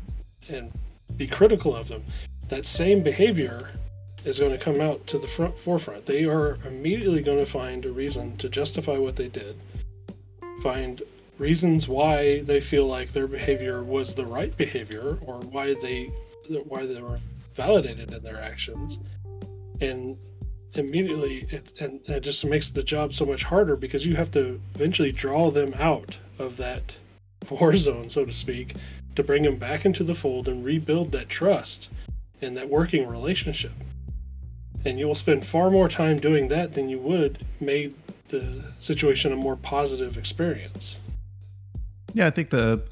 and 0.49 0.71
be 1.15 1.27
critical 1.27 1.75
of 1.75 1.87
them, 1.87 2.03
that 2.47 2.65
same 2.65 3.01
behavior 3.03 3.69
is 4.25 4.39
going 4.39 4.51
to 4.51 4.63
come 4.63 4.81
out 4.81 5.05
to 5.07 5.17
the 5.17 5.27
front 5.27 5.57
forefront. 5.59 6.05
They 6.05 6.25
are 6.25 6.57
immediately 6.65 7.21
going 7.21 7.39
to 7.39 7.45
find 7.45 7.85
a 7.85 7.91
reason 7.91 8.37
to 8.37 8.49
justify 8.49 8.97
what 8.97 9.15
they 9.15 9.27
did, 9.27 9.57
find 10.61 11.01
reasons 11.37 11.87
why 11.87 12.41
they 12.41 12.59
feel 12.59 12.85
like 12.85 13.11
their 13.11 13.27
behavior 13.27 13.81
was 13.83 14.13
the 14.13 14.25
right 14.25 14.55
behavior 14.57 15.17
or 15.25 15.39
why 15.39 15.73
they 15.75 16.11
why 16.65 16.85
they 16.85 17.01
were 17.01 17.19
validated 17.53 18.11
in 18.11 18.21
their 18.23 18.41
actions 18.41 18.99
and 19.81 20.17
immediately 20.73 21.47
it 21.49 21.73
and 21.79 22.01
it 22.07 22.19
just 22.21 22.45
makes 22.45 22.69
the 22.69 22.83
job 22.83 23.13
so 23.13 23.25
much 23.25 23.43
harder 23.43 23.75
because 23.75 24.05
you 24.05 24.15
have 24.15 24.29
to 24.29 24.59
eventually 24.75 25.11
draw 25.11 25.49
them 25.49 25.73
out 25.79 26.17
of 26.37 26.57
that 26.57 26.93
war 27.49 27.75
zone 27.77 28.09
so 28.09 28.25
to 28.25 28.33
speak 28.33 28.75
to 29.15 29.23
bring 29.23 29.43
them 29.43 29.55
back 29.55 29.85
into 29.85 30.03
the 30.03 30.13
fold 30.13 30.47
and 30.47 30.63
rebuild 30.63 31.11
that 31.11 31.29
trust 31.29 31.89
and 32.41 32.55
that 32.55 32.69
working 32.69 33.07
relationship 33.07 33.71
and 34.85 34.99
you 34.99 35.07
will 35.07 35.15
spend 35.15 35.45
far 35.45 35.69
more 35.69 35.89
time 35.89 36.19
doing 36.19 36.47
that 36.47 36.73
than 36.73 36.89
you 36.89 36.99
would 36.99 37.45
made 37.59 37.93
the 38.29 38.63
situation 38.79 39.31
a 39.31 39.35
more 39.35 39.55
positive 39.55 40.17
experience 40.17 40.97
Yeah, 42.13 42.27
I 42.27 42.29
think 42.29 42.49
the 42.49 42.83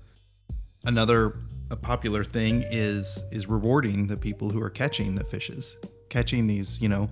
another 0.86 1.34
a 1.70 1.76
popular 1.76 2.24
thing 2.24 2.64
is 2.70 3.24
is 3.32 3.48
rewarding 3.48 4.08
the 4.08 4.18
people 4.18 4.50
who 4.50 4.62
are 4.62 4.70
catching 4.70 5.16
the 5.16 5.24
phishes, 5.24 5.76
catching 6.10 6.48
these. 6.48 6.82
You 6.82 6.90
know, 6.90 7.10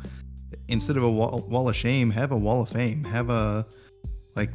instead 0.67 0.97
of 0.97 1.03
a 1.03 1.11
wall, 1.11 1.45
wall 1.49 1.69
of 1.69 1.75
shame, 1.75 2.09
have 2.11 2.31
a 2.31 2.37
wall 2.37 2.61
of 2.61 2.69
fame. 2.69 3.03
Have 3.03 3.29
a 3.29 3.65
like, 4.35 4.51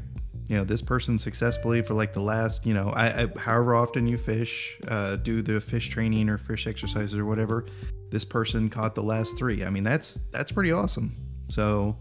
you 0.51 0.57
know, 0.57 0.65
this 0.65 0.83
person 0.83 1.17
successfully 1.17 1.81
for 1.81 1.95
like 1.95 2.13
the 2.13 2.21
last, 2.21 2.67
you 2.67 2.75
know, 2.75 2.91
I, 2.91 3.23
I 3.23 3.27
however 3.39 3.77
often 3.77 4.09
you 4.09 4.19
phish, 4.19 4.51
uh, 4.89 5.15
do 5.15 5.43
the 5.43 5.61
phish 5.61 5.89
training 5.89 6.29
or 6.29 6.39
phish 6.39 6.67
exercises 6.67 7.17
or 7.17 7.25
whatever. 7.25 7.67
This 8.11 8.25
person 8.25 8.69
caught 8.69 8.97
the 8.97 9.03
last 9.03 9.39
three. 9.39 9.65
I 9.65 9.71
mean, 9.71 9.85
that's 9.85 10.19
that's 10.33 10.51
pretty 10.51 10.73
awesome. 10.73 11.15
So 11.51 11.97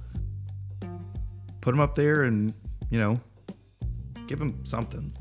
put 1.61 1.69
them 1.69 1.79
up 1.79 1.93
there 1.93 2.23
and 2.23 2.51
you 2.89 2.97
know, 2.99 3.21
give 4.25 4.39
them 4.39 4.65
something. 4.65 5.13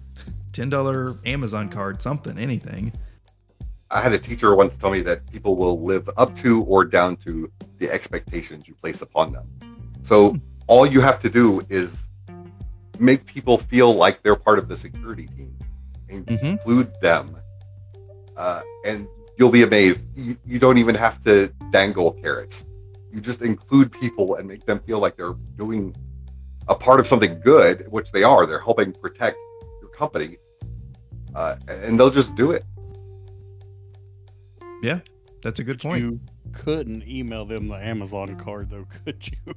Ten 0.54 0.70
dollar 0.70 1.18
Amazon 1.26 1.68
card, 1.68 2.00
something, 2.00 2.38
anything. 2.38 2.94
I 3.90 4.00
had 4.00 4.14
a 4.14 4.18
teacher 4.18 4.54
once 4.54 4.78
tell 4.78 4.90
me 4.90 5.02
that 5.02 5.30
people 5.30 5.54
will 5.54 5.82
live 5.82 6.08
up 6.16 6.35
to 6.37 6.62
or 6.62 6.82
down 6.87 7.16
to 7.18 7.52
the 7.76 7.90
expectations 7.90 8.66
you 8.66 8.75
place 8.75 9.02
upon 9.02 9.32
them. 9.32 9.47
So 10.00 10.35
all 10.66 10.87
you 10.87 11.02
have 11.02 11.20
to 11.20 11.28
do 11.28 11.61
is 11.68 12.08
make 13.00 13.26
people 13.26 13.58
feel 13.58 13.94
like 13.94 14.22
they're 14.22 14.36
part 14.36 14.58
of 14.58 14.68
the 14.68 14.76
security 14.76 15.26
team, 15.36 15.54
Mhm. 16.08 16.42
include 16.42 16.92
them, 17.00 17.36
uh, 18.36 18.62
and 18.84 19.06
you'll 19.38 19.50
be 19.50 19.62
amazed. 19.62 20.08
You, 20.16 20.36
you 20.44 20.58
don't 20.58 20.78
even 20.78 20.94
have 20.94 21.22
to 21.24 21.48
dangle 21.70 22.12
carrots. 22.12 22.66
You 23.12 23.20
just 23.20 23.42
include 23.42 23.92
people 23.92 24.36
and 24.36 24.46
make 24.48 24.64
them 24.66 24.80
feel 24.80 24.98
like 24.98 25.16
they're 25.16 25.36
doing 25.56 25.94
a 26.68 26.74
part 26.74 27.00
of 27.00 27.06
something 27.06 27.40
good, 27.40 27.86
which 27.90 28.12
they 28.12 28.22
are. 28.22 28.46
They're 28.46 28.60
helping 28.60 28.92
protect 28.92 29.36
your 29.80 29.90
company, 29.90 30.36
uh, 31.34 31.56
and 31.68 31.98
they'll 31.98 32.10
just 32.10 32.34
do 32.34 32.50
it. 32.50 32.64
Yeah, 34.82 35.00
that's 35.42 35.58
a 35.60 35.64
good 35.64 35.80
point. 35.80 36.02
You 36.02 36.20
couldn't 36.52 37.08
email 37.08 37.44
them 37.44 37.68
the 37.68 37.74
Amazon 37.76 38.36
card 38.36 38.70
though, 38.70 38.86
could 39.04 39.26
you? 39.26 39.54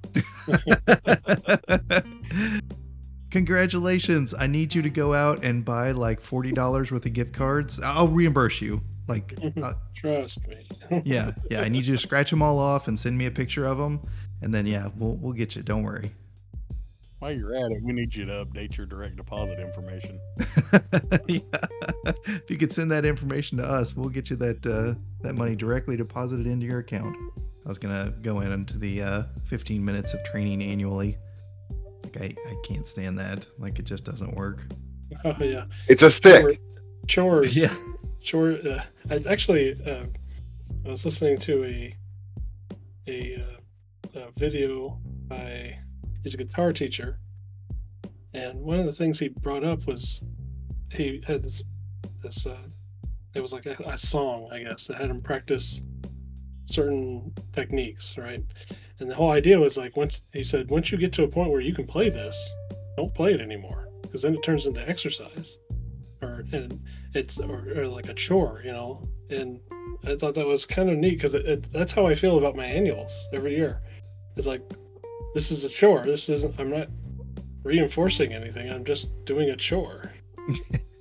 Congratulations. 3.32 4.34
I 4.38 4.48
need 4.48 4.76
you 4.76 4.82
to 4.82 4.90
go 4.90 5.14
out 5.14 5.44
and 5.44 5.64
buy 5.64 5.92
like 5.92 6.22
$40 6.22 6.92
worth 6.92 7.06
of 7.06 7.14
gift 7.14 7.34
cards. 7.34 7.80
I'll 7.80 8.10
reimburse 8.10 8.62
you. 8.62 8.82
Like, 9.08 9.34
uh, 9.64 9.74
trust 9.96 10.46
me 10.48 10.68
yeah, 11.06 11.32
yeah. 11.50 11.62
I 11.62 11.70
need 11.70 11.86
you 11.86 11.96
to 11.96 12.02
scratch 12.02 12.30
them 12.30 12.42
all 12.42 12.60
off 12.60 12.88
and 12.88 13.00
send 13.00 13.18
me 13.18 13.26
a 13.26 13.32
picture 13.32 13.66
of 13.66 13.78
them. 13.78 14.06
And 14.42 14.54
then, 14.54 14.66
yeah, 14.66 14.90
we'll, 14.98 15.16
we'll 15.16 15.34
get 15.34 15.56
you. 15.56 15.64
Don't 15.64 15.84
worry. 15.84 16.12
While 17.20 17.34
you're 17.34 17.56
at 17.56 17.72
it, 17.72 17.84
we 17.84 17.94
need 17.94 18.16
you 18.16 18.26
to 18.26 18.46
update 18.46 18.76
your 18.76 18.88
direct 18.88 19.16
deposit 19.16 19.60
information. 19.60 20.20
yeah. 21.28 21.40
If 22.26 22.50
you 22.50 22.58
could 22.58 22.74
send 22.74 22.92
that 22.92 23.06
information 23.06 23.60
to 23.60 23.64
us, 23.64 23.96
we'll 23.96 24.10
get 24.10 24.32
you 24.32 24.36
that 24.38 24.66
uh, 24.66 24.96
that 25.22 25.36
money 25.36 25.56
directly 25.56 25.96
deposited 25.96 26.48
into 26.48 26.66
your 26.66 26.80
account. 26.80 27.16
I 27.64 27.70
was 27.70 27.78
gonna 27.78 28.12
go 28.24 28.40
in 28.40 28.52
into 28.52 28.80
the 28.80 29.04
uh, 29.04 29.24
15 29.46 29.86
minutes 29.86 30.16
of 30.16 30.24
training 30.24 30.64
annually. 30.64 31.20
Like 32.16 32.38
I, 32.46 32.50
I 32.50 32.56
can't 32.64 32.88
stand 32.88 33.18
that. 33.20 33.46
Like 33.58 33.80
it 33.80 33.84
just 33.84 34.06
doesn't 34.06 34.36
work. 34.36 34.66
oh 35.26 35.36
yeah 35.44 35.66
It's 35.88 36.04
a 36.04 36.10
stick. 36.10 36.60
chores 37.08 37.56
Yeah. 37.56 37.76
Sure. 38.22 38.56
Uh, 38.68 38.84
I 39.10 39.20
actually 39.28 39.76
uh, 39.86 40.06
I 40.86 40.90
was 40.90 41.04
listening 41.06 41.38
to 41.40 41.66
a 41.66 41.96
a, 43.08 43.44
uh, 44.16 44.20
a 44.20 44.32
video 44.40 45.00
by 45.28 45.78
he's 46.22 46.36
a 46.36 46.38
guitar 46.38 46.72
teacher, 46.72 47.18
and 48.36 48.62
one 48.62 48.80
of 48.80 48.86
the 48.86 48.94
things 48.94 49.18
he 49.18 49.30
brought 49.30 49.64
up 49.64 49.88
was 49.88 50.22
he 50.92 51.24
had 51.26 51.42
this 51.42 51.64
this 52.22 52.46
uh, 52.46 52.58
it 53.34 53.42
was 53.42 53.54
like 53.54 53.66
a, 53.66 53.76
a 53.88 53.98
song 53.98 54.50
I 54.52 54.60
guess 54.60 54.86
that 54.86 54.98
had 54.98 55.10
him 55.10 55.20
practice 55.22 55.82
certain 56.68 57.34
techniques, 57.54 58.18
right? 58.18 58.44
And 59.02 59.10
the 59.10 59.16
whole 59.16 59.32
idea 59.32 59.60
was 59.60 59.78
like 59.78 59.98
once 59.98 60.22
he 60.32 60.44
said 60.44 60.70
once 60.70 60.92
you 60.92 60.98
get 60.98 61.12
to 61.14 61.24
a 61.24 61.28
point 61.28 61.50
where 61.50 61.60
you 61.60 61.74
can 61.74 61.88
play 61.88 62.10
this, 62.10 62.38
don't 62.96 63.14
play 63.14 63.34
it 63.34 63.42
anymore 63.42 63.90
because 64.04 64.22
then 64.22 64.36
it 64.36 64.44
turns 64.44 64.68
into 64.68 64.88
exercise, 64.88 65.58
or 66.22 66.46
and 66.52 66.80
it's 67.16 67.40
or, 67.40 67.68
or 67.76 67.88
like 67.88 68.10
a 68.10 68.14
chore, 68.14 68.62
you 68.64 68.72
know. 68.72 69.10
And 69.32 69.60
I 70.06 70.16
thought 70.16 70.36
that 70.36 70.46
was 70.46 70.68
kind 70.68 70.88
of 70.88 70.98
neat 70.98 71.16
because 71.16 71.34
it, 71.34 71.48
it, 71.48 71.74
that's 71.74 71.92
how 71.92 72.06
I 72.06 72.14
feel 72.14 72.38
about 72.38 72.56
my 72.56 72.66
annuals 72.66 73.28
every 73.34 73.56
year. 73.56 73.82
It's 74.38 74.46
like 74.46 74.62
this 75.34 75.50
is 75.50 75.64
a 75.66 75.70
chore. 75.70 76.04
This 76.04 76.30
isn't. 76.30 76.54
I'm 76.60 76.70
not 76.70 76.88
reinforcing 77.64 78.34
anything. 78.34 78.72
I'm 78.72 78.86
just 78.86 79.10
doing 79.26 79.50
a 79.50 79.56
chore. 79.56 80.12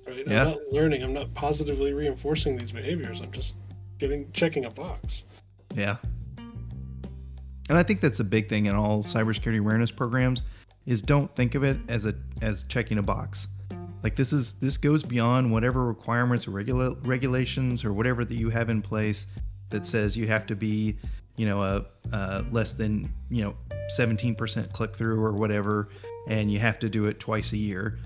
right? 0.07 0.27
Yeah. 0.27 0.41
I'm 0.41 0.49
not 0.49 0.57
learning. 0.71 1.03
I'm 1.03 1.13
not 1.13 1.31
positively 1.35 1.93
reinforcing 1.93 2.57
these 2.57 2.71
behaviors. 2.71 3.21
I'm 3.21 3.31
just 3.31 3.57
getting 3.99 4.31
checking 4.31 4.65
a 4.65 4.71
box. 4.71 5.25
Yeah. 5.75 5.97
And 7.71 7.77
I 7.77 7.83
think 7.83 8.01
that's 8.01 8.19
a 8.19 8.25
big 8.25 8.49
thing 8.49 8.65
in 8.65 8.75
all 8.75 9.01
cybersecurity 9.01 9.59
awareness 9.59 9.91
programs 9.91 10.43
is 10.85 11.01
don't 11.01 11.33
think 11.33 11.55
of 11.55 11.63
it 11.63 11.77
as 11.87 12.03
a 12.03 12.13
as 12.41 12.63
checking 12.63 12.97
a 12.97 13.01
box. 13.01 13.47
Like 14.03 14.17
this 14.17 14.33
is 14.33 14.55
this 14.55 14.75
goes 14.75 15.01
beyond 15.03 15.49
whatever 15.49 15.85
requirements 15.85 16.45
or 16.49 16.51
regula- 16.51 16.97
regulations 17.03 17.85
or 17.85 17.93
whatever 17.93 18.25
that 18.25 18.35
you 18.35 18.49
have 18.49 18.69
in 18.69 18.81
place 18.81 19.25
that 19.69 19.85
says 19.85 20.17
you 20.17 20.27
have 20.27 20.45
to 20.47 20.55
be, 20.55 20.97
you 21.37 21.45
know, 21.45 21.63
a, 21.63 21.85
a 22.11 22.43
less 22.51 22.73
than, 22.73 23.09
you 23.29 23.41
know, 23.41 23.55
17% 23.97 24.73
click 24.73 24.93
through 24.93 25.23
or 25.23 25.31
whatever 25.31 25.87
and 26.27 26.51
you 26.51 26.59
have 26.59 26.77
to 26.79 26.89
do 26.89 27.05
it 27.05 27.21
twice 27.21 27.53
a 27.53 27.57
year. 27.57 27.99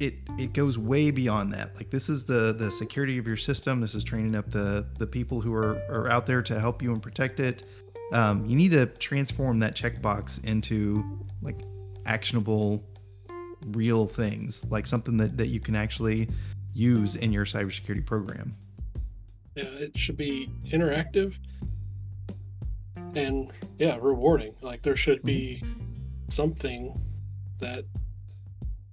It 0.00 0.14
it 0.38 0.54
goes 0.54 0.78
way 0.78 1.10
beyond 1.10 1.52
that. 1.52 1.76
Like 1.76 1.90
this 1.90 2.08
is 2.08 2.24
the 2.24 2.54
the 2.58 2.70
security 2.70 3.18
of 3.18 3.26
your 3.26 3.36
system. 3.36 3.78
This 3.78 3.94
is 3.94 4.02
training 4.02 4.34
up 4.34 4.48
the 4.48 4.86
the 4.98 5.06
people 5.06 5.42
who 5.42 5.52
are, 5.52 5.82
are 5.90 6.08
out 6.08 6.24
there 6.24 6.40
to 6.40 6.58
help 6.58 6.80
you 6.80 6.94
and 6.94 7.02
protect 7.02 7.40
it. 7.40 7.64
Um, 8.12 8.46
you 8.46 8.54
need 8.56 8.70
to 8.72 8.86
transform 8.86 9.58
that 9.60 9.74
checkbox 9.74 10.42
into 10.44 11.04
like 11.42 11.60
actionable 12.06 12.84
real 13.68 14.06
things 14.06 14.64
like 14.70 14.86
something 14.86 15.16
that, 15.16 15.36
that 15.36 15.48
you 15.48 15.58
can 15.58 15.74
actually 15.74 16.28
use 16.72 17.16
in 17.16 17.32
your 17.32 17.44
cybersecurity 17.44 18.04
program 18.06 18.54
Yeah, 19.56 19.64
it 19.64 19.98
should 19.98 20.16
be 20.16 20.48
interactive 20.70 21.34
and 23.16 23.50
yeah, 23.78 23.96
rewarding. 24.00 24.54
Like 24.60 24.82
there 24.82 24.94
should 24.96 25.22
be 25.22 25.64
something 26.28 27.00
that 27.58 27.84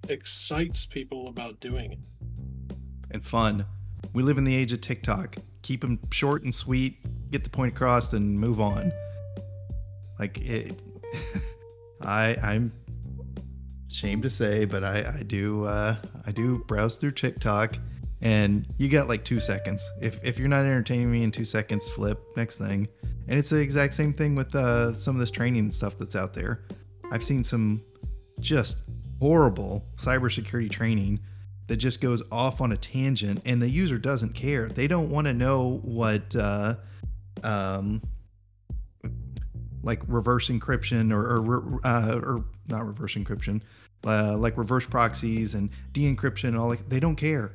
excites 0.08 0.86
people 0.86 1.28
about 1.28 1.60
doing 1.60 1.92
it. 1.92 1.98
and 3.10 3.24
fun 3.24 3.64
we 4.12 4.22
live 4.22 4.38
in 4.38 4.44
the 4.44 4.54
age 4.54 4.72
of 4.72 4.80
tiktok 4.80 5.36
keep 5.62 5.80
them 5.80 5.98
short 6.10 6.42
and 6.42 6.54
sweet 6.54 6.98
get 7.34 7.42
the 7.42 7.50
point 7.50 7.74
across 7.74 8.12
and 8.12 8.38
move 8.38 8.60
on. 8.60 8.92
Like 10.20 10.38
it 10.38 10.80
i 12.02 12.36
i'm 12.42 12.72
ashamed 13.88 14.22
to 14.22 14.30
say 14.30 14.64
but 14.64 14.84
i 14.84 15.16
i 15.18 15.22
do 15.22 15.64
uh 15.64 15.96
i 16.26 16.32
do 16.32 16.58
browse 16.66 16.96
through 16.96 17.12
tiktok 17.12 17.78
and 18.20 18.66
you 18.78 18.88
got 18.88 19.06
like 19.06 19.24
two 19.24 19.40
seconds. 19.40 19.86
If 20.00 20.18
if 20.24 20.38
you're 20.38 20.48
not 20.48 20.62
entertaining 20.62 21.10
me 21.10 21.24
in 21.24 21.30
two 21.30 21.44
seconds 21.44 21.88
flip 21.90 22.22
next 22.36 22.58
thing. 22.58 22.88
And 23.28 23.38
it's 23.38 23.50
the 23.50 23.60
exact 23.60 23.94
same 23.94 24.12
thing 24.14 24.34
with 24.34 24.54
uh 24.54 24.94
some 24.94 25.16
of 25.16 25.20
this 25.20 25.30
training 25.30 25.70
stuff 25.72 25.98
that's 25.98 26.16
out 26.16 26.32
there. 26.32 26.62
I've 27.12 27.24
seen 27.24 27.44
some 27.44 27.82
just 28.40 28.82
horrible 29.20 29.84
cybersecurity 29.96 30.70
training 30.70 31.20
that 31.66 31.76
just 31.76 32.00
goes 32.00 32.22
off 32.30 32.60
on 32.60 32.72
a 32.72 32.76
tangent 32.76 33.42
and 33.44 33.60
the 33.60 33.68
user 33.68 33.98
doesn't 33.98 34.34
care. 34.34 34.68
They 34.68 34.86
don't 34.86 35.10
want 35.10 35.26
to 35.26 35.34
know 35.34 35.80
what 35.82 36.34
uh 36.36 36.76
um 37.42 38.02
like 39.82 40.00
reverse 40.06 40.48
encryption 40.48 41.12
or 41.12 41.38
or, 41.40 41.80
uh, 41.84 42.18
or 42.22 42.44
not 42.68 42.86
reverse 42.86 43.14
encryption 43.14 43.60
uh, 44.06 44.36
like 44.36 44.56
reverse 44.58 44.84
proxies 44.84 45.54
and 45.54 45.70
de-encryption 45.92 46.48
and 46.48 46.58
all 46.58 46.68
like 46.68 46.88
they 46.88 47.00
don't 47.00 47.16
care 47.16 47.52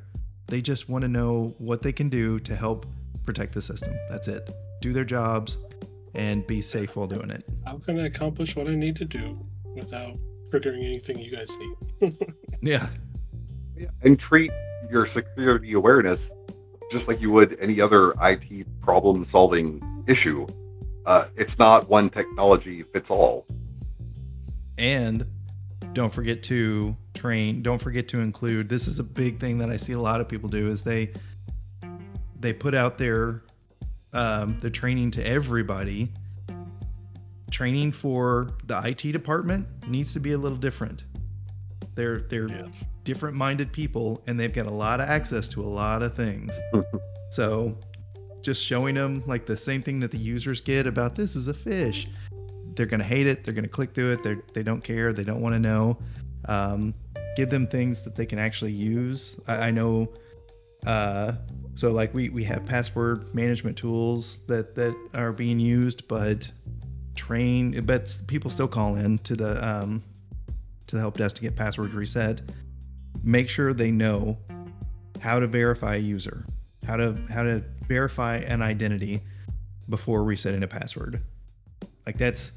they 0.50 0.62
just 0.62 0.89
want 0.89 1.03
to 1.03 1.07
know 1.07 1.53
what 1.59 1.81
they 1.83 1.91
can 1.91 2.09
do 2.09 2.39
to 2.39 2.55
help 2.55 2.88
protect 3.25 3.53
the 3.53 3.62
system. 3.62 3.93
That's 4.09 4.27
it. 4.27 4.51
Do 4.81 4.91
their 4.91 5.05
jobs 5.05 5.57
and 6.15 6.45
be 6.48 6.62
safe 6.62 6.95
while 6.95 7.05
doing 7.05 7.29
it. 7.29 7.43
How 7.65 7.77
can 7.77 8.00
I 8.00 8.07
accomplish 8.07 8.55
what 8.55 8.67
I 8.67 8.74
need 8.74 8.95
to 8.95 9.05
do 9.05 9.39
without 9.75 10.17
triggering 10.50 10.83
anything 10.83 11.19
you 11.19 11.36
guys 11.36 11.50
need? 12.01 12.17
Yeah. 12.62 12.89
and 14.01 14.19
treat 14.19 14.51
your 14.91 15.05
security 15.05 15.71
awareness 15.71 16.33
just 16.91 17.07
like 17.07 17.21
you 17.21 17.31
would 17.31 17.57
any 17.62 17.79
other 17.79 18.12
IT 18.21 18.67
problem 18.89 19.24
solving 19.24 20.03
issue. 20.08 20.48
Uh, 21.05 21.25
it's 21.36 21.60
not 21.60 21.88
one 21.89 22.10
technology 22.10 22.81
fits 22.81 23.12
all. 23.12 23.46
And 24.79 25.27
don't 25.93 26.12
forget 26.12 26.41
to 26.43 26.96
train, 27.13 27.62
don't 27.62 27.79
forget 27.79 28.08
to 28.08 28.19
include 28.19 28.67
this 28.67 28.88
is 28.88 28.98
a 28.98 29.03
big 29.03 29.39
thing 29.39 29.60
that 29.60 29.69
I 29.69 29.77
see 29.77 29.93
a 29.93 30.00
lot 30.00 30.22
of 30.22 30.27
people 30.27 30.50
do 30.50 30.72
is 30.72 30.81
they 30.81 31.12
they 32.39 32.51
put 32.51 32.74
out 32.74 32.98
their 32.98 33.43
um, 34.13 34.58
the 34.60 34.72
training 34.72 35.12
to 35.12 35.24
everybody. 35.24 36.12
Training 37.51 37.91
for 37.91 38.50
the 38.65 38.81
IT 38.86 39.12
department 39.12 39.67
needs 39.88 40.13
to 40.13 40.19
be 40.19 40.31
a 40.31 40.38
little 40.38 40.58
different. 40.58 41.03
They're 41.93 42.22
they're 42.22 42.50
Yes. 42.50 42.84
different 43.03 43.38
minded 43.38 43.72
people 43.72 44.24
and 44.25 44.39
they've 44.39 44.53
got 44.53 44.65
a 44.65 44.74
lot 44.74 45.00
of 45.00 45.08
access 45.08 45.48
to 45.50 45.62
a 45.62 45.72
lot 45.84 46.01
of 46.01 46.15
things. 46.15 46.58
so 47.29 47.77
just 48.41 48.63
showing 48.63 48.96
them 48.96 49.24
like 49.25 49.46
the 49.46 49.58
same 49.58 49.81
thing 49.81 50.00
that 50.00 50.12
the 50.12 50.17
users 50.17 50.62
get 50.62 50.88
about 50.88 51.15
this 51.15 51.36
is 51.36 51.48
a 51.48 51.53
phish. 51.53 52.08
They're 52.75 52.86
to 53.00 53.05
hate 53.05 53.27
it. 53.27 53.43
They're 53.43 53.53
to 53.63 53.69
click 53.69 53.93
through 53.93 54.13
it. 54.13 54.24
They're, 54.24 54.41
they 54.53 54.63
don't 54.63 54.84
care. 54.84 55.12
They 55.13 55.24
don't 55.24 55.41
want 55.41 55.53
to 55.53 55.60
know. 55.60 55.98
Um, 56.46 56.93
give 57.36 57.50
them 57.50 57.67
things 57.67 58.01
that 58.03 58.15
they 58.15 58.25
can 58.25 58.39
actually 58.39 58.72
use. 58.72 59.38
I, 59.48 59.67
I 59.67 59.72
know. 59.72 60.10
Uh, 60.86 61.34
so 61.75 61.91
like 61.91 62.13
we, 62.13 62.29
we 62.29 62.43
have 62.46 62.65
password 62.65 63.34
management 63.36 63.77
tools 63.77 64.41
that, 64.48 64.75
that 64.75 64.96
are 65.13 65.34
being 65.34 65.60
used, 65.60 66.08
but 66.08 66.50
train, 67.15 67.84
but 67.86 68.17
people 68.27 68.50
still 68.50 68.67
call 68.67 68.96
in 68.96 69.17
to 69.19 69.36
the, 69.36 69.67
um, 69.67 70.01
to 70.88 70.96
the 70.96 71.01
help 71.01 71.17
desk 71.17 71.36
to 71.36 71.41
get 71.41 71.55
passwords 71.55 71.93
reset 71.93 72.41
make 73.24 73.50
sure 73.50 73.74
they 73.74 73.91
know 73.91 74.38
how 75.19 75.39
to 75.39 75.48
verify 75.48 75.96
a 75.96 76.00
user, 76.00 76.46
how 76.86 76.96
to 76.96 77.17
how 77.29 77.43
to 77.43 77.63
verify 77.89 78.38
an 78.38 78.62
identity 78.62 79.22
before 79.89 80.24
resetting 80.24 80.63
a 80.63 80.67
password. 80.67 81.22
Like 82.05 82.17
that's 82.17 82.51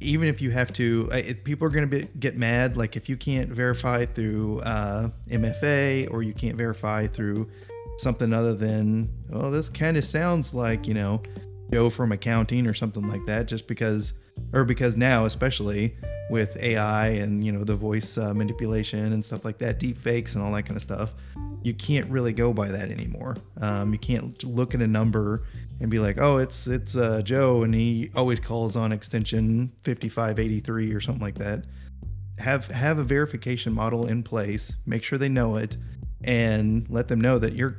even 0.00 0.28
if 0.28 0.40
you 0.42 0.50
have 0.50 0.72
to, 0.74 1.08
I- 1.12 1.18
it, 1.18 1.44
people 1.44 1.66
are 1.66 1.70
going 1.70 1.88
to 1.88 1.98
be, 2.00 2.08
get 2.18 2.36
mad. 2.36 2.76
Like 2.76 2.96
if 2.96 3.08
you 3.08 3.16
can't 3.16 3.50
verify 3.50 4.04
through 4.04 4.60
uh, 4.60 5.10
MFA 5.28 6.10
or 6.10 6.22
you 6.22 6.32
can't 6.34 6.56
verify 6.56 7.06
through 7.06 7.48
something 7.98 8.32
other 8.32 8.54
than, 8.54 9.10
oh, 9.32 9.50
this 9.50 9.68
kind 9.68 9.96
of 9.96 10.04
sounds 10.04 10.52
like 10.54 10.86
you 10.88 10.94
know 10.94 11.22
Joe 11.72 11.90
from 11.90 12.12
accounting 12.12 12.66
or 12.66 12.74
something 12.74 13.06
like 13.08 13.24
that. 13.26 13.46
Just 13.46 13.66
because, 13.66 14.14
or 14.52 14.64
because 14.64 14.96
now 14.96 15.24
especially 15.24 15.96
with 16.30 16.56
AI 16.62 17.08
and 17.08 17.44
you 17.44 17.50
know 17.50 17.64
the 17.64 17.74
voice 17.74 18.16
uh, 18.16 18.32
manipulation 18.32 19.12
and 19.12 19.24
stuff 19.24 19.44
like 19.44 19.58
that, 19.58 19.78
deep 19.78 19.98
fakes 19.98 20.34
and 20.34 20.44
all 20.44 20.52
that 20.52 20.62
kind 20.62 20.76
of 20.76 20.82
stuff, 20.82 21.10
you 21.62 21.74
can't 21.74 22.08
really 22.08 22.32
go 22.32 22.52
by 22.52 22.68
that 22.68 22.90
anymore. 22.90 23.36
Um, 23.60 23.92
you 23.92 23.98
can't 23.98 24.42
look 24.44 24.74
at 24.74 24.80
a 24.80 24.86
number 24.86 25.42
and 25.80 25.90
be 25.90 25.98
like, 25.98 26.18
oh, 26.18 26.38
it's 26.38 26.66
it's 26.66 26.96
uh, 26.96 27.20
Joe, 27.22 27.62
and 27.62 27.74
he 27.74 28.10
always 28.14 28.40
calls 28.40 28.76
on 28.76 28.92
extension 28.92 29.72
5583 29.82 30.92
or 30.92 31.00
something 31.00 31.22
like 31.22 31.38
that. 31.38 31.64
Have 32.38 32.66
have 32.68 32.98
a 32.98 33.04
verification 33.04 33.72
model 33.72 34.06
in 34.06 34.22
place. 34.22 34.72
Make 34.86 35.02
sure 35.02 35.18
they 35.18 35.28
know 35.28 35.56
it, 35.56 35.76
and 36.24 36.86
let 36.88 37.08
them 37.08 37.20
know 37.20 37.38
that 37.38 37.54
you're. 37.54 37.76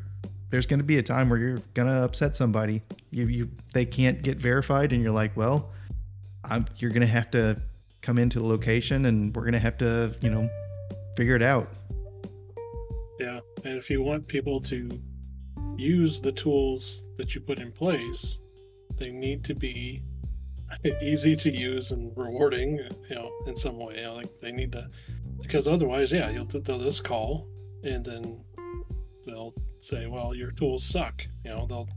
There's 0.49 0.65
going 0.65 0.79
to 0.79 0.85
be 0.85 0.97
a 0.97 1.03
time 1.03 1.29
where 1.29 1.39
you're 1.39 1.59
going 1.73 1.87
to 1.87 2.03
upset 2.03 2.35
somebody. 2.35 2.81
You 3.11 3.27
you 3.27 3.49
they 3.73 3.85
can't 3.85 4.21
get 4.21 4.37
verified, 4.37 4.91
and 4.91 5.01
you're 5.01 5.13
like, 5.13 5.35
well, 5.37 5.71
I'm. 6.43 6.65
You're 6.77 6.91
to 6.91 7.07
have 7.07 7.31
to 7.31 7.61
come 8.01 8.17
into 8.17 8.39
the 8.39 8.45
location, 8.45 9.05
and 9.05 9.35
we're 9.35 9.43
to 9.53 9.59
have 9.59 9.77
to, 9.79 10.15
you 10.21 10.29
know, 10.29 10.49
figure 11.15 11.35
it 11.35 11.43
out. 11.43 11.69
Yeah, 13.19 13.39
and 13.63 13.77
if 13.77 13.89
you 13.89 14.01
want 14.01 14.27
people 14.27 14.59
to 14.61 14.89
use 15.77 16.19
the 16.19 16.31
tools 16.31 17.03
that 17.17 17.35
you 17.35 17.41
put 17.41 17.59
in 17.59 17.71
place, 17.71 18.39
they 18.97 19.11
need 19.11 19.43
to 19.45 19.53
be 19.53 20.03
easy 21.01 21.35
to 21.35 21.55
use 21.55 21.91
and 21.91 22.11
rewarding, 22.15 22.77
you 23.09 23.15
know, 23.15 23.31
in 23.45 23.55
some 23.55 23.77
way. 23.77 23.97
You 23.97 24.03
know, 24.03 24.13
like 24.15 24.39
they 24.39 24.51
need 24.51 24.71
to, 24.73 24.89
because 25.41 25.67
otherwise, 25.67 26.11
yeah, 26.11 26.29
you'll 26.29 26.45
they'll 26.45 26.79
just 26.79 27.03
call 27.03 27.47
and 27.83 28.05
then 28.05 28.43
they'll 29.25 29.53
say, 29.79 30.07
"Well, 30.07 30.33
your 30.33 30.51
tools 30.51 30.83
suck." 30.83 31.25
You 31.43 31.51
know, 31.51 31.65
they'll 31.67 31.89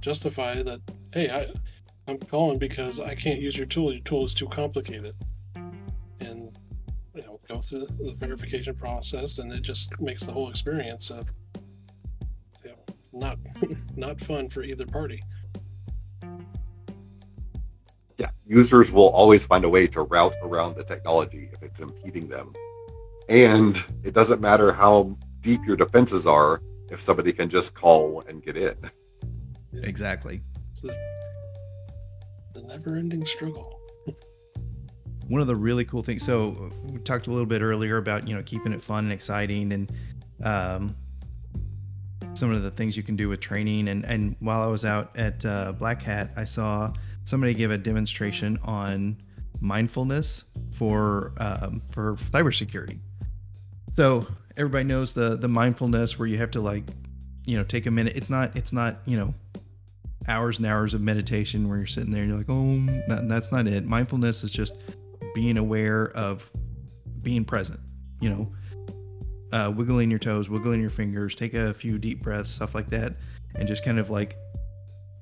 justify 0.00 0.62
that, 0.62 0.80
"Hey, 1.12 1.30
I, 1.30 1.52
I'm 2.08 2.18
calling 2.18 2.58
because 2.58 3.00
I 3.00 3.14
can't 3.14 3.40
use 3.40 3.56
your 3.56 3.66
tool. 3.66 3.92
Your 3.92 4.02
tool 4.02 4.24
is 4.24 4.34
too 4.34 4.48
complicated," 4.48 5.14
and 6.20 6.52
you 7.14 7.22
know, 7.22 7.40
go 7.48 7.60
through 7.60 7.86
the 7.86 8.14
verification 8.16 8.74
process, 8.74 9.38
and 9.38 9.52
it 9.52 9.62
just 9.62 9.98
makes 10.00 10.24
the 10.24 10.32
whole 10.32 10.50
experience, 10.50 11.10
uh, 11.10 11.22
you 12.64 12.70
know, 12.70 12.94
not 13.12 13.38
not 13.96 14.20
fun 14.20 14.48
for 14.48 14.62
either 14.62 14.86
party. 14.86 15.22
Yeah, 18.18 18.30
users 18.46 18.92
will 18.92 19.08
always 19.08 19.46
find 19.46 19.64
a 19.64 19.68
way 19.68 19.86
to 19.88 20.02
route 20.02 20.36
around 20.42 20.76
the 20.76 20.84
technology 20.84 21.50
if 21.52 21.62
it's 21.62 21.80
impeding 21.80 22.28
them. 22.28 22.52
And 23.28 23.78
it 24.04 24.14
doesn't 24.14 24.40
matter 24.40 24.72
how 24.72 25.16
deep 25.40 25.64
your 25.66 25.76
defenses 25.76 26.26
are 26.26 26.60
if 26.90 27.00
somebody 27.00 27.32
can 27.32 27.48
just 27.48 27.74
call 27.74 28.22
and 28.28 28.42
get 28.42 28.56
in. 28.56 28.76
Exactly. 29.72 30.42
It's 30.72 30.84
the, 32.52 32.62
never-ending 32.62 33.24
struggle. 33.26 33.78
one 35.28 35.40
of 35.40 35.46
the 35.46 35.56
really 35.56 35.84
cool 35.84 36.02
things 36.02 36.24
so 36.24 36.70
we 36.84 36.98
talked 37.00 37.26
a 37.26 37.30
little 37.30 37.46
bit 37.46 37.62
earlier 37.62 37.98
about 37.98 38.26
you 38.26 38.34
know 38.34 38.42
keeping 38.42 38.72
it 38.72 38.82
fun 38.82 39.04
and 39.04 39.12
exciting 39.12 39.72
and 39.72 39.92
um, 40.42 40.96
some 42.34 42.50
of 42.50 42.62
the 42.62 42.70
things 42.70 42.96
you 42.96 43.02
can 43.02 43.14
do 43.14 43.28
with 43.28 43.40
training. 43.40 43.88
And 43.88 44.04
and 44.04 44.36
while 44.40 44.60
i 44.62 44.66
was 44.66 44.84
out 44.84 45.16
at 45.16 45.44
uh, 45.44 45.72
black 45.72 46.02
hat 46.02 46.32
i 46.36 46.44
saw 46.44 46.92
somebody 47.24 47.54
give 47.54 47.70
a 47.70 47.78
demonstration 47.78 48.58
on 48.64 49.16
mindfulness 49.62 50.44
for 50.72 51.32
um, 51.38 51.80
for 51.90 52.16
cybersecurity. 52.32 52.98
So 53.94 54.26
everybody 54.56 54.84
knows 54.84 55.12
the 55.12 55.36
the 55.36 55.48
mindfulness 55.48 56.18
where 56.18 56.28
you 56.28 56.36
have 56.38 56.50
to 56.52 56.60
like 56.60 56.84
you 57.46 57.56
know 57.56 57.64
take 57.64 57.86
a 57.86 57.90
minute. 57.90 58.16
It's 58.16 58.28
not 58.28 58.54
it's 58.56 58.72
not 58.72 58.98
you 59.06 59.16
know 59.16 59.34
hours 60.28 60.58
and 60.58 60.66
hours 60.66 60.94
of 60.94 61.00
meditation 61.00 61.68
where 61.68 61.78
you're 61.78 61.86
sitting 61.86 62.10
there 62.10 62.22
and 62.22 62.30
you're 62.30 62.38
like 62.38 62.48
oh 62.48 63.26
that's 63.28 63.50
not 63.52 63.66
it. 63.66 63.84
Mindfulness 63.84 64.44
is 64.44 64.50
just 64.50 64.78
being 65.34 65.56
aware 65.56 66.10
of 66.10 66.50
being 67.22 67.44
present 67.44 67.80
you 68.20 68.28
know 68.28 68.52
uh, 69.52 69.70
wiggling 69.70 70.10
your 70.10 70.18
toes 70.18 70.48
wiggling 70.48 70.80
your 70.80 70.90
fingers 70.90 71.34
take 71.34 71.54
a 71.54 71.72
few 71.74 71.98
deep 71.98 72.22
breaths 72.22 72.50
stuff 72.50 72.74
like 72.74 72.90
that 72.90 73.14
and 73.54 73.68
just 73.68 73.84
kind 73.84 73.98
of 73.98 74.10
like 74.10 74.36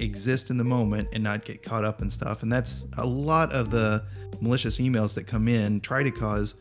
exist 0.00 0.50
in 0.50 0.56
the 0.56 0.64
moment 0.64 1.08
and 1.12 1.22
not 1.22 1.44
get 1.44 1.62
caught 1.62 1.84
up 1.84 2.00
in 2.02 2.10
stuff. 2.10 2.42
And 2.42 2.52
that's 2.52 2.86
a 2.98 3.06
lot 3.06 3.52
of 3.52 3.70
the 3.70 4.04
malicious 4.40 4.78
emails 4.78 5.14
that 5.14 5.26
come 5.26 5.48
in 5.48 5.80
try 5.80 6.02
to 6.02 6.10
cause 6.10 6.54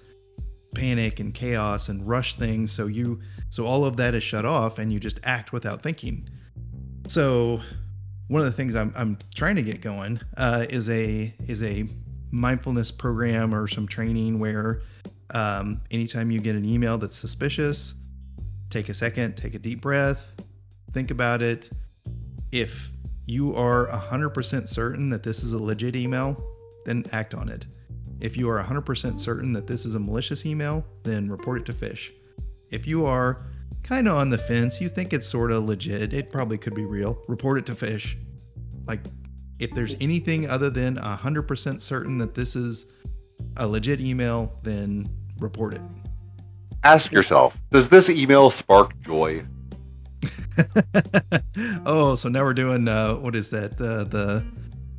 panic 0.75 1.19
and 1.19 1.33
chaos 1.33 1.89
and 1.89 2.07
rush 2.07 2.35
things. 2.35 2.71
So 2.71 2.87
you 2.87 3.19
so 3.49 3.65
all 3.65 3.85
of 3.85 3.97
that 3.97 4.13
is 4.13 4.23
shut 4.23 4.45
off 4.45 4.77
and 4.77 4.93
you 4.93 4.99
just 4.99 5.19
act 5.23 5.51
without 5.51 5.81
thinking. 5.81 6.29
So 7.07 7.61
one 8.29 8.41
of 8.41 8.45
the 8.45 8.53
things 8.53 8.75
I'm, 8.75 8.93
I'm 8.95 9.17
trying 9.35 9.55
to 9.57 9.63
get 9.63 9.81
going 9.81 10.21
uh, 10.37 10.65
is 10.69 10.87
a 10.89 11.33
is 11.47 11.61
a 11.63 11.85
mindfulness 12.31 12.91
program 12.91 13.53
or 13.53 13.67
some 13.67 13.87
training 13.87 14.39
where 14.39 14.83
um, 15.31 15.81
anytime 15.91 16.29
you 16.31 16.39
get 16.39 16.55
an 16.55 16.63
email 16.63 16.97
that's 16.97 17.17
suspicious, 17.17 17.95
take 18.69 18.87
a 18.87 18.93
second, 18.93 19.35
take 19.35 19.55
a 19.55 19.59
deep 19.59 19.81
breath, 19.81 20.27
think 20.93 21.09
about 21.09 21.41
it. 21.41 21.69
If 22.51 22.91
you 23.25 23.55
are 23.55 23.87
100% 23.87 24.69
certain 24.69 25.09
that 25.09 25.23
this 25.23 25.43
is 25.43 25.53
a 25.53 25.59
legit 25.59 25.95
email, 25.95 26.41
then 26.85 27.05
act 27.11 27.33
on 27.33 27.49
it. 27.49 27.65
If 28.19 28.37
you 28.37 28.49
are 28.49 28.63
100% 28.63 29.19
certain 29.19 29.53
that 29.53 29.65
this 29.65 29.85
is 29.85 29.95
a 29.95 29.99
malicious 29.99 30.45
email, 30.45 30.85
then 31.03 31.29
report 31.29 31.61
it 31.61 31.65
to 31.65 31.73
Phish. 31.73 32.11
If 32.69 32.85
you 32.85 33.05
are 33.05 33.45
kind 33.83 34.07
of 34.07 34.15
on 34.15 34.29
the 34.29 34.37
fence, 34.37 34.79
you 34.79 34.89
think 34.89 35.13
it's 35.13 35.27
sort 35.27 35.51
of 35.51 35.65
legit, 35.65 36.13
it 36.13 36.31
probably 36.31 36.57
could 36.57 36.75
be 36.75 36.85
real, 36.85 37.21
report 37.27 37.57
it 37.57 37.65
to 37.67 37.75
Phish. 37.75 38.15
Like, 38.87 39.01
if 39.59 39.71
there's 39.71 39.95
anything 39.99 40.49
other 40.49 40.69
than 40.69 40.97
100% 40.97 41.81
certain 41.81 42.17
that 42.17 42.33
this 42.33 42.55
is 42.55 42.85
a 43.57 43.67
legit 43.67 44.01
email, 44.01 44.53
then 44.63 45.09
report 45.39 45.73
it. 45.73 45.81
Ask 46.83 47.11
yourself, 47.11 47.57
does 47.71 47.89
this 47.89 48.09
email 48.09 48.49
spark 48.49 48.99
joy? 49.01 49.45
oh, 51.85 52.15
so 52.15 52.29
now 52.29 52.43
we're 52.43 52.53
doing 52.53 52.87
uh, 52.87 53.15
what 53.15 53.35
is 53.35 53.49
that? 53.49 53.73
Uh, 53.73 54.03
the 54.05 54.45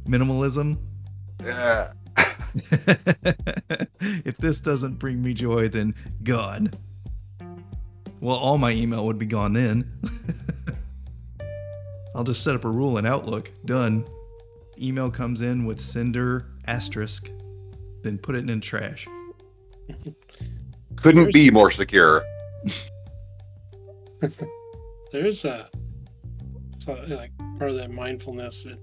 minimalism. 0.07 0.79
Yeah. 1.43 1.93
if 4.01 4.37
this 4.38 4.61
doesn't 4.61 4.99
bring 4.99 5.23
me 5.23 5.35
joy, 5.35 5.69
then 5.69 5.95
gone. 6.23 6.71
Well, 8.21 8.37
all 8.37 8.59
my 8.59 8.73
email 8.73 9.07
would 9.07 9.19
be 9.19 9.27
gone 9.27 9.55
then. 9.55 9.91
I'll 12.15 12.25
just 12.25 12.43
set 12.45 12.55
up 12.55 12.65
a 12.65 12.71
rule 12.71 12.99
in 12.99 13.07
Outlook. 13.07 13.51
Done. 13.65 14.05
Email 14.79 15.11
comes 15.11 15.41
in 15.41 15.65
with 15.65 15.81
sender 15.81 16.47
asterisk, 16.67 17.31
then 18.03 18.19
put 18.19 18.35
it 18.35 18.49
in 18.49 18.61
trash. 18.61 19.07
Couldn't 20.97 21.33
be 21.33 21.51
more 21.51 21.71
secure. 21.71 22.23
There's 25.13 25.45
a 25.45 25.69
so, 26.79 26.93
like 27.09 27.33
part 27.59 27.71
of 27.71 27.77
that 27.77 27.91
mindfulness, 27.91 28.65
and, 28.65 28.79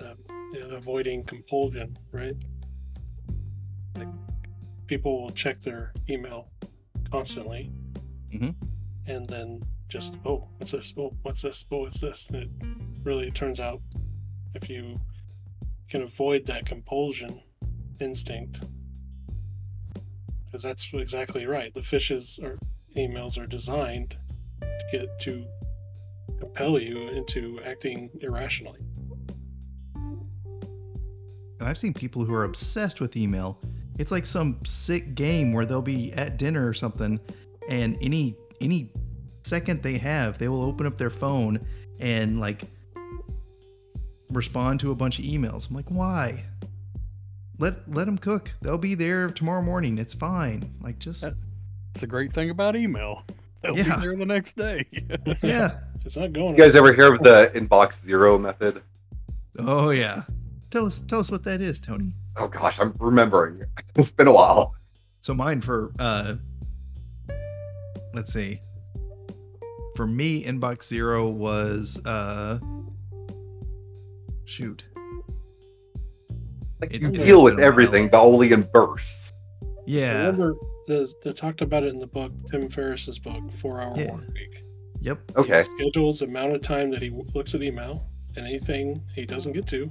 um, 0.00 0.16
you 0.52 0.60
know, 0.60 0.76
avoiding 0.76 1.22
compulsion, 1.24 1.96
right? 2.12 2.34
Like 3.96 4.08
people 4.86 5.22
will 5.22 5.30
check 5.30 5.60
their 5.60 5.92
email 6.08 6.48
constantly, 7.10 7.70
Mhm. 8.38 8.54
and 9.06 9.26
then 9.28 9.62
just 9.88 10.16
oh, 10.24 10.48
what's 10.58 10.72
this? 10.72 10.92
Oh, 10.96 11.14
what's 11.22 11.42
this? 11.42 11.64
Oh, 11.70 11.78
what's 11.78 12.00
this? 12.00 12.28
And 12.28 12.36
it 12.36 12.48
really 13.04 13.30
turns 13.30 13.60
out 13.60 13.80
if 14.54 14.68
you 14.68 14.98
can 15.88 16.02
avoid 16.02 16.46
that 16.46 16.66
compulsion 16.66 17.40
instinct, 18.00 18.60
because 20.44 20.62
that's 20.62 20.88
exactly 20.92 21.46
right. 21.46 21.72
The 21.72 21.80
phishes 21.80 22.42
or 22.42 22.58
emails 22.96 23.38
are 23.38 23.46
designed 23.46 24.16
to 24.60 24.84
get 24.90 25.20
to 25.20 25.46
compel 26.38 26.78
you 26.80 27.08
into 27.08 27.60
acting 27.64 28.10
irrationally. 28.20 28.80
And 29.94 31.68
I've 31.68 31.78
seen 31.78 31.94
people 31.94 32.24
who 32.24 32.34
are 32.34 32.44
obsessed 32.44 33.00
with 33.00 33.16
email. 33.16 33.60
It's 33.98 34.10
like 34.10 34.26
some 34.26 34.58
sick 34.66 35.14
game 35.14 35.52
where 35.52 35.64
they'll 35.64 35.80
be 35.80 36.12
at 36.12 36.36
dinner 36.36 36.68
or 36.68 36.74
something, 36.74 37.18
and 37.68 37.96
any 38.00 38.36
any 38.60 38.90
second 39.42 39.82
they 39.82 39.98
have, 39.98 40.38
they 40.38 40.48
will 40.48 40.62
open 40.62 40.86
up 40.86 40.96
their 40.98 41.10
phone 41.10 41.64
and 42.00 42.40
like 42.40 42.62
respond 44.30 44.80
to 44.80 44.90
a 44.90 44.94
bunch 44.94 45.18
of 45.18 45.24
emails. 45.24 45.68
I'm 45.68 45.76
like, 45.76 45.88
why? 45.88 46.44
Let 47.58 47.90
let 47.92 48.04
them 48.06 48.18
cook. 48.18 48.52
They'll 48.62 48.78
be 48.78 48.94
there 48.94 49.28
tomorrow 49.28 49.62
morning. 49.62 49.98
It's 49.98 50.14
fine. 50.14 50.74
Like 50.80 50.98
just 50.98 51.24
It's 51.94 52.02
a 52.02 52.06
great 52.06 52.32
thing 52.32 52.50
about 52.50 52.76
email. 52.76 53.22
They'll 53.62 53.76
Yeah. 53.76 53.94
be 53.96 54.00
there 54.02 54.16
the 54.16 54.26
next 54.26 54.56
day. 54.56 54.84
yeah. 55.42 55.78
It's 56.04 56.16
not 56.16 56.32
going. 56.32 56.54
You 56.54 56.62
guys 56.62 56.76
ever 56.76 56.92
hear 56.92 57.12
of 57.14 57.20
the 57.24 57.50
inbox 57.52 58.00
zero 58.04 58.38
method? 58.38 58.80
Oh 59.58 59.90
yeah. 59.90 60.22
Tell 60.70 60.86
us 60.86 61.00
tell 61.00 61.18
us 61.18 61.32
what 61.32 61.42
that 61.42 61.60
is, 61.60 61.80
Tony. 61.80 62.12
Oh 62.36 62.46
gosh, 62.46 62.78
I'm 62.78 62.94
remembering. 63.00 63.62
It's 63.96 64.12
been 64.12 64.28
a 64.28 64.32
while. 64.32 64.76
So 65.18 65.34
mine 65.34 65.60
for 65.60 65.90
uh 65.98 66.34
let's 68.16 68.32
see. 68.32 68.60
For 69.94 70.06
me, 70.06 70.42
inbox 70.42 70.84
zero 70.84 71.28
was 71.28 72.00
uh 72.04 72.58
shoot. 74.46 74.84
Like 76.80 76.92
It- 76.92 77.00
you 77.02 77.08
it 77.08 77.12
deal 77.18 77.42
with 77.44 77.54
been 77.54 77.60
a 77.60 77.62
while. 77.62 77.68
everything, 77.72 78.08
but 78.08 78.22
only 78.24 78.52
in 78.52 78.62
bursts. 78.72 79.30
Yeah. 79.86 80.18
Remember, 80.18 80.54
there's- 80.88 81.14
they 81.24 81.32
talked 81.32 81.60
about 81.62 81.84
it 81.84 81.88
in 81.88 81.98
the 82.00 82.06
book, 82.06 82.32
Tim 82.50 82.68
Ferriss's 82.68 83.18
book, 83.18 83.50
Four 83.60 83.80
Hour 83.80 83.94
Yeah. 83.96 84.14
Work 84.14 84.28
Week. 84.34 84.62
Yep. 85.00 85.32
Okay. 85.36 85.58
He 85.58 85.64
schedules 85.64 86.18
the 86.20 86.26
amount 86.26 86.52
of 86.54 86.62
time 86.62 86.90
that 86.90 87.00
he 87.02 87.10
looks 87.34 87.54
at 87.54 87.62
email, 87.62 88.06
and 88.36 88.46
anything 88.46 89.00
he 89.14 89.24
doesn't 89.24 89.52
get 89.52 89.66
to, 89.68 89.90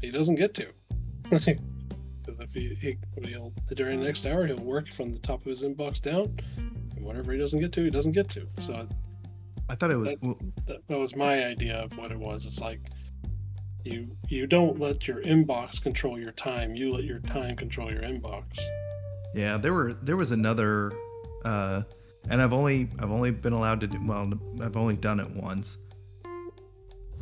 he 0.00 0.10
doesn't 0.10 0.36
get 0.36 0.54
to. 0.54 0.66
'Cause 2.28 2.36
if 2.40 2.52
he, 2.52 2.74
he 2.74 2.98
he'll, 3.26 3.52
during 3.74 4.00
the 4.00 4.04
next 4.04 4.26
hour, 4.26 4.46
he'll 4.46 4.56
work 4.58 4.88
from 4.92 5.12
the 5.14 5.18
top 5.18 5.40
of 5.40 5.46
his 5.46 5.62
inbox 5.62 6.02
down, 6.02 6.38
and 6.58 7.02
whatever 7.04 7.32
he 7.32 7.38
doesn't 7.38 7.58
get 7.58 7.72
to, 7.72 7.84
he 7.84 7.90
doesn't 7.90 8.12
get 8.12 8.28
to. 8.30 8.46
So 8.58 8.86
I 9.70 9.74
thought 9.74 9.90
it 9.90 9.96
was 9.96 10.10
That's- 10.10 10.34
that, 10.66 10.86
that 10.88 10.98
was 10.98 11.16
my 11.16 11.46
idea 11.46 11.76
of 11.76 11.96
what 11.96 12.12
it 12.12 12.18
was. 12.18 12.44
It's 12.44 12.60
like 12.60 12.80
you 13.84 14.08
you 14.28 14.46
don't 14.46 14.78
let 14.78 15.08
your 15.08 15.22
inbox 15.22 15.80
control 15.82 16.18
your 16.20 16.32
time. 16.32 16.74
You 16.74 16.92
let 16.92 17.04
your 17.04 17.20
time 17.20 17.56
control 17.56 17.90
your 17.90 18.02
inbox. 18.02 18.58
yeah, 19.34 19.56
there 19.56 19.72
were 19.72 19.94
there 19.94 20.16
was 20.16 20.30
another 20.30 20.92
uh 21.46 21.82
and 22.28 22.42
I've 22.42 22.52
only 22.52 22.88
I've 22.98 23.10
only 23.10 23.30
been 23.30 23.52
allowed 23.54 23.80
to 23.80 23.86
do 23.86 23.98
well 24.04 24.30
I've 24.60 24.76
only 24.76 24.96
done 24.96 25.18
it 25.20 25.30
once. 25.30 25.78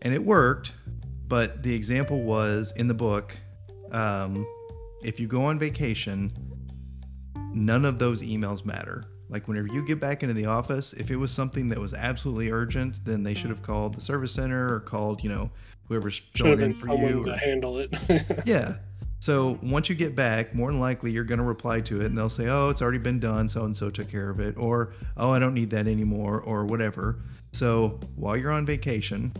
And 0.03 0.12
it 0.12 0.25
worked, 0.25 0.73
but 1.29 1.62
the 1.62 1.73
example 1.75 2.23
was 2.23 2.73
in 2.77 2.88
the 2.88 2.95
book 2.95 3.37
um 3.92 4.45
if 5.03 5.21
you 5.21 5.27
go 5.27 5.43
on 5.45 5.59
vacation, 5.59 6.33
none 7.53 7.85
of 7.85 7.99
those 7.99 8.23
emails 8.23 8.65
matter. 8.65 9.05
Like 9.29 9.49
whenever 9.49 9.69
you 9.69 9.85
get 9.85 10.01
back 10.01 10.23
into 10.23 10.35
the 10.35 10.47
office, 10.47 10.93
if 10.93 11.11
it 11.11 11.17
was 11.17 11.33
something 11.33 11.69
that 11.69 11.79
was 11.79 11.95
absolutely 11.95 12.51
urgent, 12.51 13.05
then 13.05 13.23
they 13.23 13.35
should 13.35 13.51
have 13.51 13.63
called 13.63 13.95
the 13.95 14.01
service 14.01 14.33
center 14.33 14.73
or 14.73 14.81
called, 14.81 15.23
you 15.23 15.31
know, 15.31 15.51
whoever's 15.89 16.23
filling 16.35 16.61
in 16.61 16.75
for 16.75 16.95
you. 16.95 17.25
to 17.25 17.37
handle 17.37 17.79
it. 17.79 17.93
yeah. 18.47 18.77
So 19.19 19.59
once 19.63 19.89
you 19.89 19.95
get 19.95 20.15
back, 20.15 20.55
more 20.55 20.71
than 20.71 20.79
likely 20.79 21.11
you're 21.11 21.25
going 21.25 21.39
to 21.39 21.45
reply 21.45 21.81
to 21.81 22.03
it 22.03 22.07
and 22.07 22.17
they'll 22.17 22.29
say, 22.29 22.49
oh, 22.49 22.69
it's 22.69 22.83
already 22.83 22.99
been 22.99 23.19
done. 23.19 23.49
So 23.49 23.65
and 23.65 23.77
so 23.77 23.91
took 23.91 24.09
care 24.09 24.31
of 24.31 24.39
it. 24.41 24.57
Or, 24.57 24.93
oh, 25.17 25.31
I 25.33 25.39
don't 25.39 25.55
need 25.55 25.71
that 25.71 25.89
anymore. 25.89 26.41
Or 26.41 26.65
whatever. 26.65 27.21
So 27.53 27.99
while 28.15 28.37
you're 28.37 28.53
on 28.53 28.67
vacation, 28.67 29.33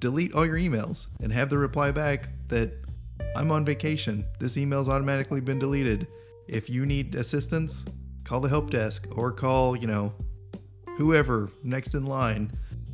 delete 0.00 0.34
all 0.34 0.44
your 0.44 0.56
emails 0.56 1.06
and 1.22 1.32
have 1.32 1.48
the 1.48 1.56
reply 1.56 1.92
back 1.92 2.28
that 2.48 2.72
I'm 3.36 3.50
on 3.50 3.64
vacation. 3.64 4.24
This 4.38 4.56
email's 4.56 4.88
automatically 4.88 5.40
been 5.40 5.58
deleted. 5.58 6.06
If 6.48 6.68
you 6.68 6.86
need 6.86 7.14
assistance, 7.14 7.84
call 8.24 8.40
the 8.40 8.48
help 8.48 8.70
desk 8.70 9.06
or 9.12 9.32
call, 9.32 9.76
you 9.76 9.86
know, 9.86 10.12
whoever 10.96 11.50
next 11.62 11.94
in 11.94 12.06
line. 12.06 12.52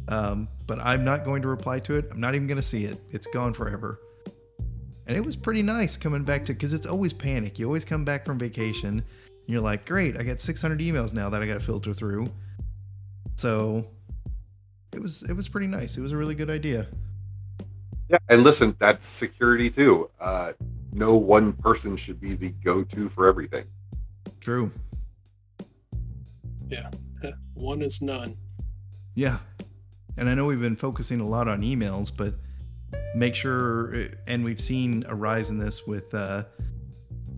Um, 0.09 0.49
but 0.67 0.79
I'm 0.81 1.05
not 1.05 1.25
going 1.25 1.43
to 1.43 1.49
reply 1.49 1.79
to 1.81 1.95
it. 1.97 2.09
I'm 2.11 2.21
not 2.21 2.35
even 2.35 2.47
going 2.47 2.57
to 2.57 2.67
see 2.67 2.85
it. 2.85 2.99
It's 3.11 3.27
gone 3.29 3.55
forever. 3.55 4.01
And 5.07 5.17
it 5.17 5.25
was 5.25 5.37
pretty 5.37 5.63
nice 5.63 5.97
coming 5.97 6.23
back 6.23 6.45
to 6.47 6.53
because 6.53 6.73
it's 6.73 6.87
always 6.87 7.13
panic. 7.13 7.59
You 7.59 7.67
always 7.67 7.85
come 7.85 8.05
back 8.05 8.25
from 8.25 8.39
vacation 8.39 8.89
and 8.99 9.05
you're 9.47 9.61
like, 9.61 9.85
great, 9.87 10.17
I 10.17 10.23
got 10.23 10.41
600 10.41 10.79
emails 10.81 11.13
now 11.13 11.29
that 11.31 11.43
I 11.43 11.47
got 11.47 11.55
to 11.55 11.61
filter 11.61 11.93
through. 11.93 12.27
So 13.37 13.87
it 14.93 15.01
was 15.01 15.23
it 15.23 15.33
was 15.33 15.49
pretty 15.49 15.67
nice. 15.67 15.97
It 15.97 16.01
was 16.01 16.13
a 16.13 16.17
really 16.17 16.35
good 16.35 16.51
idea. 16.51 16.87
Yeah, 18.11 18.19
and 18.29 18.43
listen, 18.43 18.75
that's 18.81 19.07
security 19.07 19.71
too. 19.71 20.11
Uh, 20.21 20.53
no 20.93 21.15
one 21.15 21.53
person 21.53 21.97
should 21.97 22.21
be 22.21 22.35
the 22.35 22.51
go-to 22.51 23.09
for 23.09 23.29
everything. 23.29 23.65
True. 24.41 24.73
Yeah, 26.69 26.91
one 27.55 27.83
is 27.83 28.03
none. 28.03 28.37
Yeah. 29.15 29.39
And 30.17 30.29
I 30.29 30.35
know 30.35 30.45
we've 30.45 30.61
been 30.61 30.75
focusing 30.77 31.21
a 31.21 31.27
lot 31.27 31.47
on 31.47 31.63
emails, 31.63 32.11
but 32.15 32.35
make 33.15 33.37
sure, 33.37 34.09
and 34.27 34.45
we've 34.45 34.61
seen 34.61 35.05
a 35.09 35.15
rise 35.15 35.51
in 35.51 35.59
this 35.59 35.87
with 35.87 36.13
uh, 36.13 36.45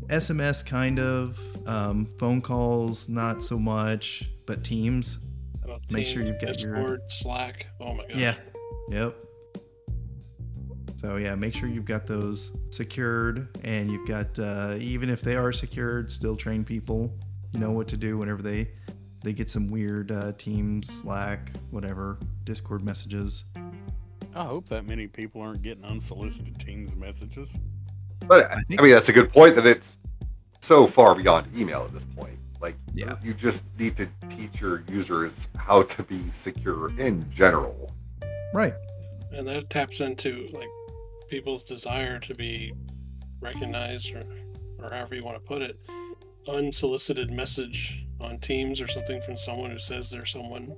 SMS 0.06 0.64
kind 0.64 0.98
of, 0.98 1.38
um, 1.66 2.06
phone 2.18 2.40
calls, 2.40 3.11
not 3.11 3.44
so 3.44 3.58
much, 3.58 4.24
but 4.46 4.64
Teams. 4.64 5.18
About 5.62 5.82
Make 5.90 6.06
sure 6.06 6.22
you've 6.22 6.40
got 6.40 6.61
your- 6.62 6.98
Slack. 7.08 7.66
Oh 7.78 7.92
my 7.92 8.06
god. 8.06 8.16
Yeah. 8.16 8.35
Yep. 8.88 9.16
So 11.03 11.17
yeah, 11.17 11.35
make 11.35 11.53
sure 11.55 11.69
you've 11.69 11.85
got 11.85 12.07
those 12.07 12.53
secured, 12.71 13.49
and 13.65 13.91
you've 13.91 14.07
got 14.07 14.38
uh, 14.38 14.77
even 14.79 15.11
if 15.11 15.21
they 15.21 15.35
are 15.35 15.53
secured, 15.53 16.11
still 16.11 16.37
train 16.37 16.65
people. 16.65 17.12
Know 17.55 17.73
what 17.73 17.88
to 17.88 17.97
do 17.97 18.17
whenever 18.17 18.41
they 18.41 18.71
they 19.23 19.33
get 19.33 19.51
some 19.51 19.69
weird 19.69 20.11
uh, 20.12 20.33
Teams, 20.38 20.88
Slack, 20.88 21.51
whatever, 21.71 22.19
Discord 22.45 22.83
messages. 22.85 23.45
I 24.35 24.45
hope 24.45 24.69
that 24.69 24.87
many 24.87 25.07
people 25.09 25.43
aren't 25.43 25.62
getting 25.62 25.85
unsolicited 25.85 26.59
Teams 26.59 26.95
messages. 26.97 27.51
But 28.27 28.45
I 28.51 28.55
I, 28.79 28.83
mean, 28.83 28.91
that's 28.93 29.09
a 29.09 29.12
good 29.12 29.31
point 29.31 29.57
that 29.57 29.67
it's 29.67 29.99
so 30.61 30.87
far 30.87 31.15
beyond 31.17 31.49
email 31.59 31.83
at 31.83 31.93
this 31.93 32.05
point. 32.05 32.38
Like, 32.61 32.77
Yeah. 32.95 33.17
you 33.23 33.35
just 33.35 33.65
need 33.79 33.97
to 33.97 34.09
teach 34.29 34.61
your 34.61 34.85
users 34.88 35.49
how 35.57 35.83
to 35.83 36.03
be 36.05 36.29
secure 36.31 36.91
in 36.99 37.29
general. 37.31 37.93
Right. 38.55 38.75
and 39.33 39.47
that 39.49 39.69
taps 39.71 40.01
into 40.01 40.47
like 40.53 40.69
people's 41.33 41.62
desire 41.62 42.18
to 42.18 42.35
be 42.35 42.75
recognized 43.40 44.14
or 44.14 44.23
or 44.79 44.90
however 44.90 45.14
you 45.14 45.25
want 45.25 45.35
to 45.35 45.40
put 45.40 45.62
it. 45.62 45.79
Unsolicited 46.47 47.31
message 47.31 48.05
on 48.21 48.38
teams 48.38 48.83
or 48.83 48.87
something 48.87 49.18
from 49.23 49.38
someone 49.38 49.71
who 49.71 49.79
says 49.79 50.11
they're 50.11 50.27
someone 50.27 50.77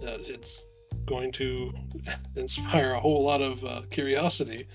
that 0.00 0.20
it's 0.20 0.64
going 1.04 1.30
to 1.30 1.70
inspire 2.36 2.92
a 2.92 3.00
whole 3.00 3.22
lot 3.22 3.42
of 3.42 3.62
uh, 3.62 3.82
curiosity 3.90 4.66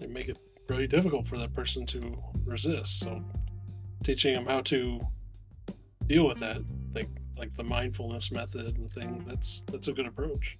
and 0.00 0.12
make 0.12 0.28
it 0.28 0.36
really 0.68 0.86
difficult 0.86 1.26
for 1.26 1.38
that 1.38 1.54
person 1.54 1.86
to 1.86 2.14
resist. 2.44 2.98
So 2.98 3.24
teaching 4.04 4.34
them 4.34 4.44
how 4.44 4.60
to 4.60 5.00
deal 6.06 6.26
with 6.26 6.38
that 6.38 6.58
like 6.94 7.08
like 7.38 7.56
the 7.56 7.64
mindfulness 7.64 8.30
method 8.30 8.76
and 8.76 8.92
thing 8.92 9.24
that's 9.26 9.62
that's 9.70 9.88
a 9.88 9.92
good 9.92 10.06
approach 10.06 10.58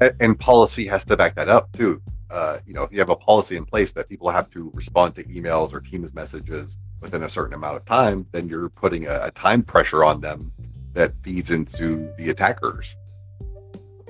And 0.00 0.38
policy 0.38 0.86
has 0.86 1.04
to 1.06 1.16
back 1.16 1.34
that 1.34 1.48
up 1.48 1.72
too. 1.72 2.00
Uh, 2.30 2.58
you 2.66 2.74
know, 2.74 2.82
if 2.82 2.92
you 2.92 2.98
have 2.98 3.10
a 3.10 3.16
policy 3.16 3.56
in 3.56 3.64
place 3.64 3.92
that 3.92 4.08
people 4.08 4.30
have 4.30 4.50
to 4.50 4.70
respond 4.74 5.14
to 5.14 5.22
emails 5.24 5.74
or 5.74 5.80
Teams 5.80 6.14
messages 6.14 6.78
within 7.00 7.22
a 7.22 7.28
certain 7.28 7.54
amount 7.54 7.76
of 7.76 7.84
time, 7.84 8.26
then 8.32 8.48
you're 8.48 8.68
putting 8.68 9.06
a, 9.06 9.20
a 9.24 9.30
time 9.30 9.62
pressure 9.62 10.04
on 10.04 10.20
them 10.20 10.52
that 10.92 11.12
feeds 11.22 11.50
into 11.50 12.12
the 12.18 12.30
attackers. 12.30 12.96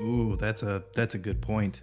Ooh, 0.00 0.36
that's 0.40 0.62
a 0.62 0.82
that's 0.94 1.14
a 1.14 1.18
good 1.18 1.40
point. 1.40 1.80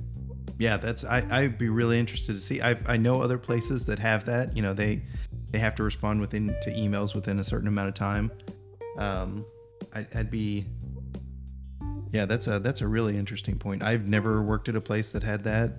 Yeah, 0.58 0.78
that's 0.78 1.04
I 1.04 1.26
I'd 1.30 1.58
be 1.58 1.70
really 1.70 2.00
interested 2.00 2.34
to 2.34 2.40
see. 2.40 2.62
I 2.62 2.78
I 2.86 2.98
know 2.98 3.22
other 3.22 3.38
places 3.38 3.86
that 3.86 4.00
have 4.00 4.26
that. 4.26 4.56
You 4.56 4.62
know, 4.62 4.74
they 4.74 5.02
they 5.52 5.60
have 5.60 5.76
to 5.76 5.84
respond 5.84 6.22
within 6.22 6.56
to 6.62 6.72
emails 6.72 7.14
within 7.14 7.40
a 7.40 7.44
certain 7.44 7.68
amount 7.68 7.90
of 7.90 7.94
time. 7.94 8.32
Um, 8.98 9.46
I, 9.94 10.06
I'd 10.16 10.32
be. 10.32 10.66
Yeah, 12.16 12.26
that's 12.26 12.48
a 12.48 12.60
that's 12.60 12.80
a 12.80 12.88
really 12.88 13.18
interesting 13.18 13.60
point. 13.60 13.84
I've 13.84 14.08
never 14.08 14.42
worked 14.42 14.70
at 14.70 14.78
a 14.78 14.80
place 14.80 15.10
that 15.10 15.22
had 15.22 15.44
that, 15.44 15.74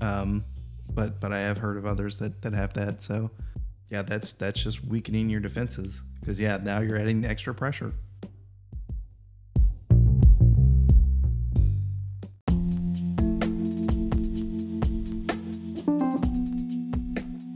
um, 0.00 0.44
but 0.94 1.18
but 1.18 1.32
I 1.32 1.40
have 1.40 1.58
heard 1.58 1.76
of 1.76 1.84
others 1.84 2.16
that 2.18 2.40
that 2.42 2.52
have 2.52 2.72
that. 2.74 3.02
So, 3.02 3.28
yeah, 3.90 4.02
that's 4.02 4.30
that's 4.30 4.62
just 4.62 4.84
weakening 4.84 5.28
your 5.28 5.40
defenses 5.40 6.00
because 6.20 6.38
yeah, 6.38 6.58
now 6.62 6.78
you're 6.78 6.96
adding 6.96 7.24
extra 7.24 7.52
pressure. 7.52 7.92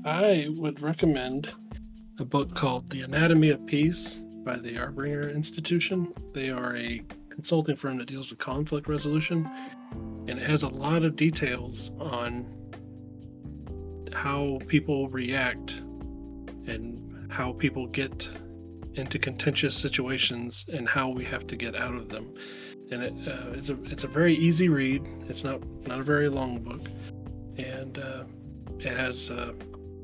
I 0.04 0.48
would 0.56 0.82
recommend 0.82 1.52
a 2.18 2.24
book 2.24 2.52
called 2.56 2.90
The 2.90 3.02
Anatomy 3.02 3.50
of 3.50 3.64
Peace 3.64 4.24
by 4.44 4.56
the 4.56 4.72
Arbinger 4.72 5.32
Institution. 5.32 6.12
They 6.32 6.50
are 6.50 6.76
a 6.76 7.00
consulting 7.34 7.74
firm 7.74 7.98
that 7.98 8.06
deals 8.06 8.30
with 8.30 8.38
conflict 8.38 8.88
resolution, 8.88 9.48
and 10.28 10.38
it 10.38 10.48
has 10.48 10.62
a 10.62 10.68
lot 10.68 11.02
of 11.02 11.16
details 11.16 11.90
on 11.98 12.46
how 14.12 14.58
people 14.68 15.08
react 15.08 15.70
and 16.66 17.30
how 17.32 17.52
people 17.52 17.86
get 17.88 18.28
into 18.94 19.18
contentious 19.18 19.76
situations 19.76 20.64
and 20.72 20.88
how 20.88 21.08
we 21.08 21.24
have 21.24 21.46
to 21.48 21.56
get 21.56 21.74
out 21.74 21.94
of 21.94 22.08
them. 22.08 22.32
And 22.92 23.02
it, 23.02 23.14
uh, 23.28 23.50
it's 23.52 23.70
a 23.70 23.82
it's 23.84 24.04
a 24.04 24.08
very 24.08 24.36
easy 24.36 24.68
read. 24.68 25.02
It's 25.28 25.42
not 25.42 25.60
not 25.88 25.98
a 25.98 26.02
very 26.04 26.28
long 26.28 26.60
book, 26.60 26.82
and 27.56 27.98
uh, 27.98 28.24
it 28.78 28.96
has 28.96 29.30
uh, 29.30 29.52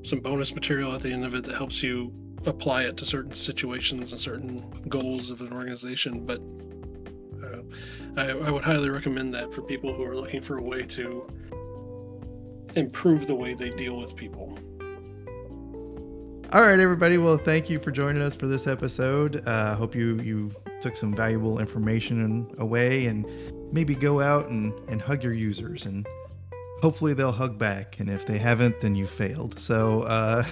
some 0.02 0.18
bonus 0.18 0.52
material 0.52 0.92
at 0.94 1.02
the 1.02 1.12
end 1.12 1.24
of 1.24 1.34
it 1.34 1.44
that 1.44 1.54
helps 1.54 1.82
you 1.82 2.12
apply 2.46 2.84
it 2.84 2.96
to 2.96 3.06
certain 3.06 3.34
situations 3.34 4.12
and 4.12 4.20
certain 4.20 4.68
goals 4.88 5.30
of 5.30 5.42
an 5.42 5.52
organization. 5.52 6.26
But 6.26 6.40
uh, 7.44 8.20
I, 8.20 8.31
I 8.31 8.50
would 8.50 8.64
highly 8.64 8.90
recommend 8.90 9.35
that 9.35 9.53
for 9.55 9.62
people 9.62 9.92
who 9.92 10.05
are 10.05 10.16
looking 10.16 10.42
for 10.42 10.59
a 10.59 10.62
way 10.62 10.83
to 10.83 11.29
improve 12.76 13.26
the 13.26 13.35
way 13.35 13.55
they 13.55 13.70
deal 13.70 13.96
with 13.96 14.14
people. 14.16 14.59
All 16.53 16.62
right, 16.62 16.81
everybody. 16.81 17.16
Well, 17.16 17.38
thank 17.38 17.70
you 17.70 17.79
for 17.79 17.92
joining 17.92 18.22
us 18.22 18.35
for 18.35 18.48
this 18.48 18.66
episode. 18.66 19.42
I 19.46 19.50
uh, 19.50 19.76
hope 19.76 19.94
you 19.94 20.18
you 20.20 20.50
took 20.81 20.96
some 20.96 21.14
valuable 21.14 21.61
information 21.61 22.53
away 22.59 23.07
and 23.07 23.24
maybe 23.72 23.94
go 23.94 24.20
out 24.20 24.48
and, 24.48 24.72
and 24.88 25.00
hug 25.00 25.22
your 25.22 25.33
users 25.33 25.87
and 25.87 26.07
hopefully 26.81 27.14
they'll 27.14 27.33
hug 27.33 27.59
back. 27.59 28.00
And 28.00 28.09
if 28.09 28.26
they 28.26 28.38
haven't, 28.38 28.81
then 28.81 28.94
you 28.94 29.07
failed. 29.07 29.59
So, 29.61 30.03
uh, 30.03 30.44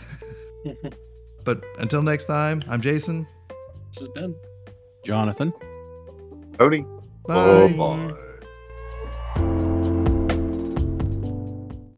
but 1.44 1.64
until 1.78 2.02
next 2.02 2.26
time, 2.26 2.62
I'm 2.68 2.80
Jason. 2.80 3.26
This 3.92 4.02
is 4.02 4.08
Ben. 4.08 4.34
Jonathan. 5.04 5.52
Tony. 6.58 6.84
Bye. 7.26 7.74
Bye. 7.76 8.27